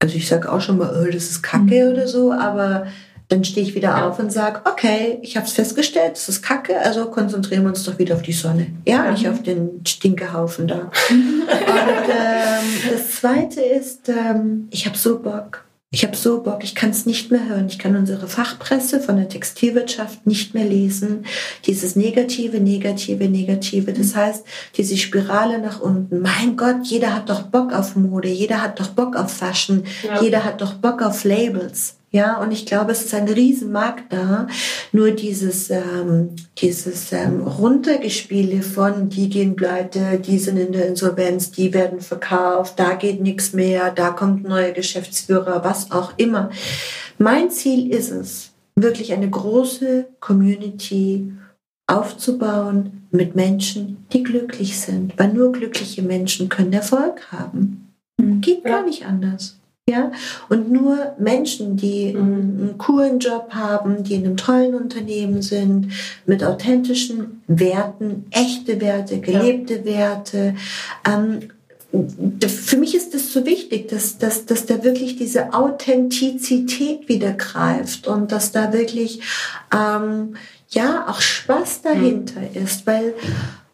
Also 0.00 0.16
ich 0.16 0.26
sage 0.26 0.50
auch 0.50 0.60
schon 0.60 0.78
mal, 0.78 0.90
oh, 1.00 1.10
das 1.10 1.30
ist 1.30 1.42
Kacke 1.42 1.90
oder 1.92 2.08
so, 2.08 2.32
aber 2.32 2.86
dann 3.32 3.44
stehe 3.44 3.66
ich 3.66 3.74
wieder 3.74 3.88
Ja. 3.88 4.08
auf 4.08 4.18
und 4.18 4.30
sage, 4.30 4.60
okay, 4.64 5.18
ich 5.22 5.36
habe 5.36 5.46
es 5.46 5.52
festgestellt, 5.52 6.12
es 6.16 6.28
ist 6.28 6.42
Kacke, 6.42 6.78
also 6.78 7.06
konzentrieren 7.06 7.62
wir 7.62 7.70
uns 7.70 7.82
doch 7.84 7.98
wieder 7.98 8.14
auf 8.14 8.22
die 8.22 8.32
Sonne. 8.32 8.66
Ja, 8.86 9.06
Ja. 9.06 9.10
nicht 9.12 9.26
auf 9.28 9.42
den 9.42 9.80
Stinkehaufen 9.86 10.68
da. 10.68 10.90
Und 11.10 12.08
ähm, 12.10 12.90
das 12.92 13.10
Zweite 13.20 13.60
ist, 13.60 14.08
ähm, 14.08 14.68
ich 14.70 14.86
habe 14.86 14.96
so 14.98 15.18
Bock. 15.18 15.64
Ich 15.94 16.04
habe 16.04 16.16
so 16.16 16.42
Bock, 16.42 16.64
ich 16.64 16.74
kann 16.74 16.88
es 16.88 17.04
nicht 17.04 17.30
mehr 17.30 17.46
hören. 17.48 17.66
Ich 17.68 17.78
kann 17.78 17.94
unsere 17.96 18.26
Fachpresse 18.26 18.98
von 19.00 19.16
der 19.16 19.28
Textilwirtschaft 19.28 20.26
nicht 20.26 20.54
mehr 20.54 20.64
lesen. 20.64 21.26
Dieses 21.66 21.96
Negative, 21.96 22.60
Negative, 22.60 23.28
Negative. 23.28 23.92
Das 23.92 24.16
heißt, 24.16 24.42
diese 24.78 24.96
Spirale 24.96 25.58
nach 25.58 25.80
unten. 25.80 26.20
Mein 26.22 26.56
Gott, 26.56 26.84
jeder 26.84 27.14
hat 27.14 27.28
doch 27.28 27.42
Bock 27.42 27.74
auf 27.74 27.94
Mode, 27.94 28.28
jeder 28.28 28.62
hat 28.62 28.80
doch 28.80 28.88
Bock 28.88 29.16
auf 29.16 29.30
Fashion, 29.32 29.84
Ja. 30.02 30.22
jeder 30.22 30.44
hat 30.44 30.62
doch 30.62 30.72
Bock 30.74 31.02
auf 31.02 31.24
Labels. 31.24 31.96
Ja, 32.14 32.36
und 32.42 32.52
ich 32.52 32.66
glaube, 32.66 32.92
es 32.92 33.02
ist 33.06 33.14
ein 33.14 33.26
Riesenmarkt 33.26 34.12
da. 34.12 34.46
Nur 34.92 35.12
dieses, 35.12 35.70
ähm, 35.70 36.36
dieses 36.58 37.10
ähm, 37.12 37.40
Runtergespiele 37.40 38.62
von, 38.62 39.08
die 39.08 39.30
gehen 39.30 39.56
pleite, 39.56 40.18
die 40.18 40.38
sind 40.38 40.58
in 40.58 40.72
der 40.72 40.86
Insolvenz, 40.88 41.52
die 41.52 41.72
werden 41.72 42.00
verkauft, 42.00 42.78
da 42.78 42.92
geht 42.94 43.22
nichts 43.22 43.54
mehr, 43.54 43.90
da 43.90 44.10
kommt 44.10 44.44
ein 44.44 44.48
neuer 44.50 44.72
Geschäftsführer, 44.72 45.64
was 45.64 45.90
auch 45.90 46.12
immer. 46.18 46.50
Mein 47.18 47.50
Ziel 47.50 47.90
ist 47.90 48.10
es, 48.10 48.50
wirklich 48.76 49.12
eine 49.14 49.30
große 49.30 50.06
Community 50.20 51.32
aufzubauen 51.86 53.06
mit 53.10 53.34
Menschen, 53.34 54.04
die 54.12 54.22
glücklich 54.22 54.78
sind. 54.78 55.18
Weil 55.18 55.32
nur 55.32 55.52
glückliche 55.52 56.02
Menschen 56.02 56.48
können 56.48 56.72
Erfolg 56.72 57.32
haben. 57.32 57.94
Geht 58.40 58.64
gar 58.64 58.80
Ja. 58.80 58.86
nicht 58.86 59.06
anders. 59.06 59.58
Ja, 59.90 60.12
und 60.48 60.70
nur 60.70 61.16
Menschen, 61.18 61.76
die 61.76 62.14
einen, 62.16 62.60
einen 62.60 62.78
coolen 62.78 63.18
Job 63.18 63.48
haben, 63.50 64.04
die 64.04 64.14
in 64.14 64.24
einem 64.24 64.36
tollen 64.36 64.74
Unternehmen 64.76 65.42
sind, 65.42 65.88
mit 66.24 66.44
authentischen 66.44 67.42
Werten, 67.48 68.26
echte 68.30 68.80
Werte, 68.80 69.18
gelebte 69.18 69.78
ja. 69.78 69.84
Werte, 69.84 70.54
ähm, 71.04 71.48
für 72.46 72.76
mich 72.78 72.94
ist 72.94 73.14
es 73.14 73.32
so 73.32 73.44
wichtig, 73.44 73.88
dass, 73.88 74.18
dass, 74.18 74.46
dass 74.46 74.66
da 74.66 74.82
wirklich 74.82 75.16
diese 75.16 75.52
Authentizität 75.52 77.08
wieder 77.08 77.32
greift 77.32 78.06
und 78.06 78.32
dass 78.32 78.52
da 78.52 78.72
wirklich 78.72 79.20
ähm, 79.74 80.36
ja 80.70 81.06
auch 81.08 81.20
Spaß 81.20 81.82
dahinter 81.82 82.40
mhm. 82.40 82.64
ist, 82.64 82.86
weil 82.86 83.14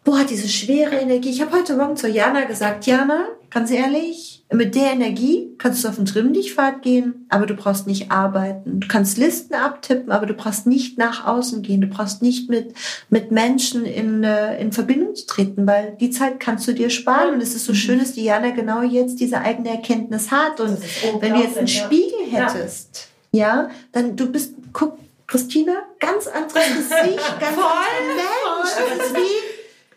boah, 0.09 0.23
diese 0.23 0.47
schwere 0.47 0.95
Energie. 0.95 1.29
Ich 1.29 1.39
habe 1.39 1.55
heute 1.55 1.75
Morgen 1.75 1.95
zu 1.95 2.07
Jana 2.07 2.45
gesagt, 2.45 2.87
Jana, 2.87 3.25
ganz 3.51 3.69
ehrlich, 3.69 4.43
mit 4.51 4.73
der 4.73 4.91
Energie 4.91 5.53
kannst 5.59 5.83
du 5.83 5.87
auf 5.87 5.97
den 5.97 6.07
Trimmdichtfahrt 6.07 6.81
gehen, 6.81 7.27
aber 7.29 7.45
du 7.45 7.53
brauchst 7.53 7.85
nicht 7.85 8.09
arbeiten. 8.09 8.79
Du 8.79 8.87
kannst 8.87 9.19
Listen 9.19 9.53
abtippen, 9.53 10.11
aber 10.11 10.25
du 10.25 10.33
brauchst 10.33 10.65
nicht 10.65 10.97
nach 10.97 11.27
außen 11.27 11.61
gehen. 11.61 11.81
Du 11.81 11.87
brauchst 11.87 12.23
nicht 12.23 12.49
mit, 12.49 12.73
mit 13.11 13.29
Menschen 13.29 13.85
in, 13.85 14.23
äh, 14.23 14.59
in 14.59 14.71
Verbindung 14.71 15.13
zu 15.13 15.27
treten, 15.27 15.67
weil 15.67 15.95
die 15.99 16.09
Zeit 16.09 16.39
kannst 16.39 16.67
du 16.67 16.73
dir 16.73 16.89
sparen. 16.89 17.35
Und 17.35 17.41
es 17.41 17.53
ist 17.53 17.65
so 17.65 17.73
mhm. 17.73 17.77
schön, 17.77 17.99
dass 17.99 18.13
Diana 18.13 18.49
genau 18.49 18.81
jetzt 18.81 19.19
diese 19.19 19.39
eigene 19.39 19.69
Erkenntnis 19.69 20.31
hat. 20.31 20.59
Und 20.59 20.79
wenn 21.19 21.35
du 21.35 21.39
jetzt 21.39 21.59
einen 21.59 21.67
Spiegel 21.67 22.31
hättest, 22.31 23.09
ja, 23.31 23.47
ja 23.47 23.69
dann 23.91 24.15
du 24.15 24.31
bist, 24.31 24.55
guck, 24.73 24.97
Christina, 25.27 25.83
ganz 25.99 26.25
anderes 26.25 26.53
Gesicht, 26.53 27.19
ganz 27.39 27.53
voll, 27.53 28.07
Mensch. 28.07 29.11
Voll. 29.11 29.48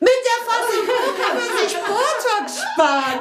Mit 0.02 0.10
der 0.10 0.40
Fassung 0.44 0.82
kann 1.16 1.34
man 1.38 1.50
sich 1.58 1.76
Botox 1.78 2.60
sparen. 2.60 3.20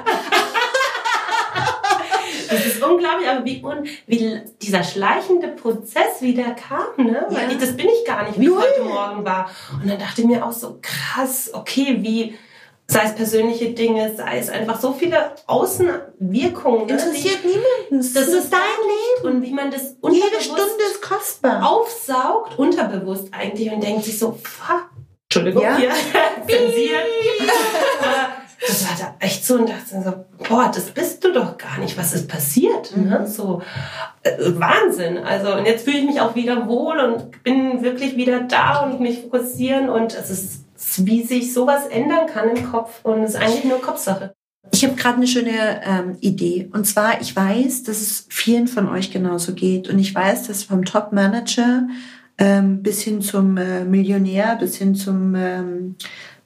Das 2.50 2.66
ist 2.66 2.84
unglaublich, 2.84 3.30
aber 3.30 3.46
wie, 3.46 3.64
un, 3.64 3.88
wie 4.08 4.42
dieser 4.62 4.84
schleichende 4.84 5.50
Prozess 5.50 6.22
wieder 6.22 6.56
kam, 6.56 7.06
ne? 7.06 7.26
Weil 7.30 7.44
ja. 7.44 7.52
ich, 7.52 7.58
das 7.60 7.78
bin 7.78 7.88
ich 7.88 8.04
gar 8.06 8.28
nicht, 8.28 8.40
wie 8.40 8.48
Null. 8.48 8.62
heute 8.62 8.84
Morgen 8.84 9.24
war. 9.24 9.50
Und 9.82 9.90
dann 9.90 10.00
dachte 10.00 10.22
ich 10.22 10.28
mir 10.28 10.44
auch 10.44 10.52
so, 10.52 10.80
krass, 10.82 11.52
okay, 11.54 12.00
wie, 12.02 12.36
sei 12.88 13.04
es 13.06 13.16
persönliche 13.16 13.70
Dinge, 13.70 14.14
sei 14.16 14.38
es 14.38 14.50
einfach 14.50 14.80
so 14.80 14.92
viele 14.92 15.32
Außenwirkungen. 15.48 16.88
Ne? 16.88 16.94
Interessiert 16.94 17.40
die, 17.44 17.48
niemanden. 17.48 18.14
Das, 18.14 18.28
ist 18.28 18.52
dein 18.52 18.60
Leben. 18.60 19.36
Und 19.36 19.44
wie 19.44 19.54
man 19.54 19.72
das 19.72 19.96
Jede 20.10 20.42
Stunde 20.42 20.84
ist 20.92 21.02
kostbar. 21.02 21.66
Aufsaugt, 21.70 22.60
unterbewusst 22.60 23.30
eigentlich 23.32 23.72
und 23.72 23.82
denkt 23.82 24.04
sich 24.04 24.20
so, 24.20 24.38
fuck, 24.44 24.90
Entschuldigung, 25.34 25.64
ja? 25.64 25.78
hier, 25.78 25.90
zensiert. 26.48 27.06
das 28.68 28.86
war 28.86 28.98
da 29.00 29.26
echt 29.26 29.46
so 29.46 29.56
und 29.56 29.70
dachte 29.70 30.04
so, 30.04 30.46
boah, 30.50 30.70
das 30.76 30.92
bist 30.92 31.24
du 31.24 31.32
doch 31.32 31.58
gar 31.58 31.78
nicht, 31.80 31.98
was 31.98 32.12
ist 32.14 32.28
passiert? 32.28 32.96
Ne? 32.98 33.04
Mhm. 33.04 33.10
Ne? 33.10 33.28
So 33.28 33.62
äh, 34.24 34.32
Wahnsinn. 34.40 35.20
Also 35.20 35.54
und 35.54 35.66
jetzt 35.66 35.86
fühle 35.86 36.00
ich 36.00 36.06
mich 36.06 36.20
auch 36.20 36.36
wieder 36.36 36.68
wohl 36.68 37.00
und 37.00 37.44
bin 37.44 37.82
wirklich 37.82 38.18
wieder 38.18 38.42
da 38.42 38.82
und 38.82 39.00
mich 39.00 39.22
fokussieren 39.22 39.90
und 39.90 40.14
es 40.14 40.30
ist 40.30 40.66
wie 40.98 41.24
sich 41.24 41.54
sowas 41.54 41.88
ändern 41.88 42.28
kann 42.28 42.50
im 42.50 42.70
Kopf 42.70 43.00
und 43.04 43.24
es 43.24 43.36
ist 43.36 43.42
eigentlich 43.42 43.64
nur 43.64 43.80
Kopfsache. 43.80 44.34
Ich 44.74 44.84
habe 44.84 44.96
gerade 44.96 45.18
eine 45.18 45.28
schöne 45.28 45.82
ähm, 45.86 46.18
Idee. 46.20 46.70
Und 46.74 46.86
zwar, 46.86 47.22
ich 47.22 47.36
weiß, 47.36 47.84
dass 47.84 48.02
es 48.02 48.26
vielen 48.30 48.68
von 48.68 48.90
euch 48.90 49.12
genauso 49.12 49.54
geht. 49.54 49.90
Und 49.90 50.00
ich 50.00 50.14
weiß, 50.14 50.48
dass 50.48 50.64
vom 50.64 50.86
Top-Manager 50.86 51.88
ähm, 52.42 52.82
bis 52.82 53.04
hin 53.04 53.22
zum 53.22 53.56
äh, 53.58 53.86
Millionär, 53.86 54.58
bis 54.60 54.78
hin 54.78 54.96
zum 54.96 55.36
ähm, 55.36 55.96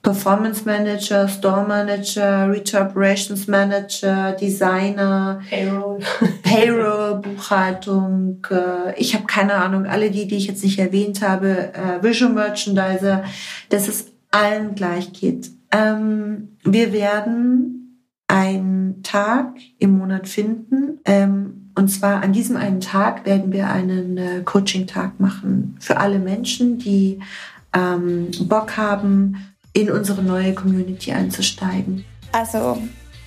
Performance 0.02 0.64
Manager, 0.66 1.26
Store 1.26 1.66
Manager, 1.66 2.50
Retail 2.50 2.82
Operations 2.82 3.46
Manager, 3.48 4.32
Designer, 4.32 5.40
Payroll, 5.48 5.98
Payroll, 6.42 7.14
Buchhaltung. 7.22 8.46
Äh, 8.50 9.00
ich 9.00 9.14
habe 9.14 9.24
keine 9.24 9.54
Ahnung, 9.54 9.86
alle 9.86 10.10
die, 10.10 10.28
die 10.28 10.36
ich 10.36 10.46
jetzt 10.46 10.62
nicht 10.62 10.78
erwähnt 10.78 11.22
habe, 11.22 11.72
äh, 11.72 12.02
Visual 12.02 12.30
Merchandiser, 12.30 13.24
dass 13.70 13.88
es 13.88 14.12
allen 14.30 14.74
gleich 14.74 15.14
geht. 15.14 15.50
Ähm, 15.72 16.58
wir 16.62 16.92
werden 16.92 18.04
einen 18.28 19.02
Tag 19.02 19.54
im 19.78 19.96
Monat 19.96 20.28
finden. 20.28 21.00
Ähm, 21.06 21.65
und 21.76 21.88
zwar 21.88 22.22
an 22.22 22.32
diesem 22.32 22.56
einen 22.56 22.80
Tag 22.80 23.26
werden 23.26 23.52
wir 23.52 23.68
einen 23.68 24.16
äh, 24.16 24.42
Coaching-Tag 24.44 25.20
machen 25.20 25.76
für 25.78 25.98
alle 25.98 26.18
Menschen, 26.18 26.78
die 26.78 27.20
ähm, 27.74 28.30
Bock 28.48 28.76
haben, 28.76 29.54
in 29.74 29.90
unsere 29.90 30.22
neue 30.22 30.54
Community 30.54 31.12
einzusteigen? 31.12 32.04
Also 32.32 32.78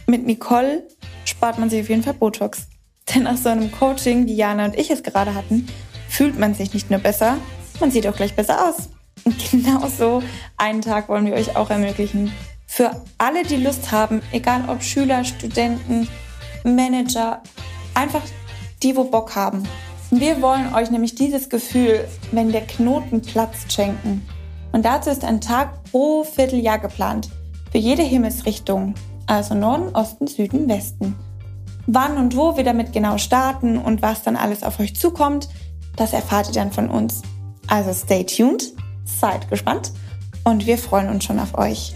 mit 0.08 0.26
Nicole 0.26 0.84
spart 1.26 1.60
man 1.60 1.70
sich 1.70 1.82
auf 1.82 1.90
jeden 1.90 2.02
Fall 2.02 2.16
Botox. 2.16 2.68
Denn 3.14 3.24
nach 3.24 3.38
so 3.38 3.50
einem 3.50 3.72
Coaching, 3.72 4.26
wie 4.26 4.36
Jana 4.36 4.66
und 4.66 4.78
ich 4.78 4.90
es 4.90 5.04
gerade 5.04 5.36
hatten, 5.36 5.68
fühlt 6.08 6.40
man 6.40 6.56
sich 6.56 6.74
nicht 6.74 6.90
nur 6.90 7.00
besser, 7.00 7.38
man 7.80 7.92
sieht 7.92 8.08
auch 8.08 8.16
gleich 8.16 8.36
besser 8.36 8.68
aus. 8.68 8.90
Und 9.26 9.38
genau 9.52 9.88
so 9.88 10.24
einen 10.58 10.82
Tag 10.82 11.08
wollen 11.08 11.28
wir 11.28 11.34
euch 11.34 11.56
auch 11.56 11.70
ermöglichen. 11.70 12.32
Für 12.66 13.04
alle, 13.20 13.44
die 13.44 13.58
Lust 13.58 13.92
haben, 13.92 14.22
egal 14.32 14.64
ob 14.68 14.82
Schüler, 14.82 15.24
Studenten, 15.24 16.08
Manager, 16.64 17.44
einfach 17.94 18.22
die, 18.84 18.96
wo 18.96 19.06
Bock 19.06 19.36
haben. 19.36 19.64
Wir 20.12 20.42
wollen 20.42 20.74
euch 20.74 20.90
nämlich 20.90 21.16
dieses 21.16 21.50
Gefühl, 21.50 22.08
wenn 22.32 22.52
der 22.52 22.66
Knoten 22.66 23.22
platzt, 23.22 23.72
schenken. 23.72 24.28
Und 24.72 24.86
dazu 24.86 25.10
ist 25.10 25.24
ein 25.24 25.42
Tag 25.42 25.84
pro 25.92 26.24
Vierteljahr 26.24 26.80
geplant. 26.80 27.30
Für 27.72 27.78
jede 27.78 28.04
Himmelsrichtung. 28.04 28.96
Also 29.28 29.54
Norden, 29.54 29.96
Osten, 29.96 30.28
Süden, 30.28 30.68
Westen. 30.68 31.16
Wann 31.86 32.18
und 32.18 32.36
wo 32.36 32.58
wir 32.58 32.64
damit 32.64 32.94
genau 32.94 33.18
starten 33.18 33.78
und 33.78 34.02
was 34.02 34.24
dann 34.24 34.36
alles 34.36 34.64
auf 34.64 34.80
euch 34.80 34.96
zukommt, 34.96 35.50
das 35.96 36.14
erfahrt 36.14 36.48
ihr 36.48 36.54
dann 36.54 36.72
von 36.72 36.90
uns. 36.90 37.22
Also 37.68 37.94
stay 37.94 38.24
tuned, 38.24 38.74
seid 39.06 39.50
gespannt 39.50 39.92
und 40.44 40.66
wir 40.66 40.78
freuen 40.78 41.10
uns 41.10 41.26
schon 41.26 41.40
auf 41.40 41.58
euch. 41.58 41.94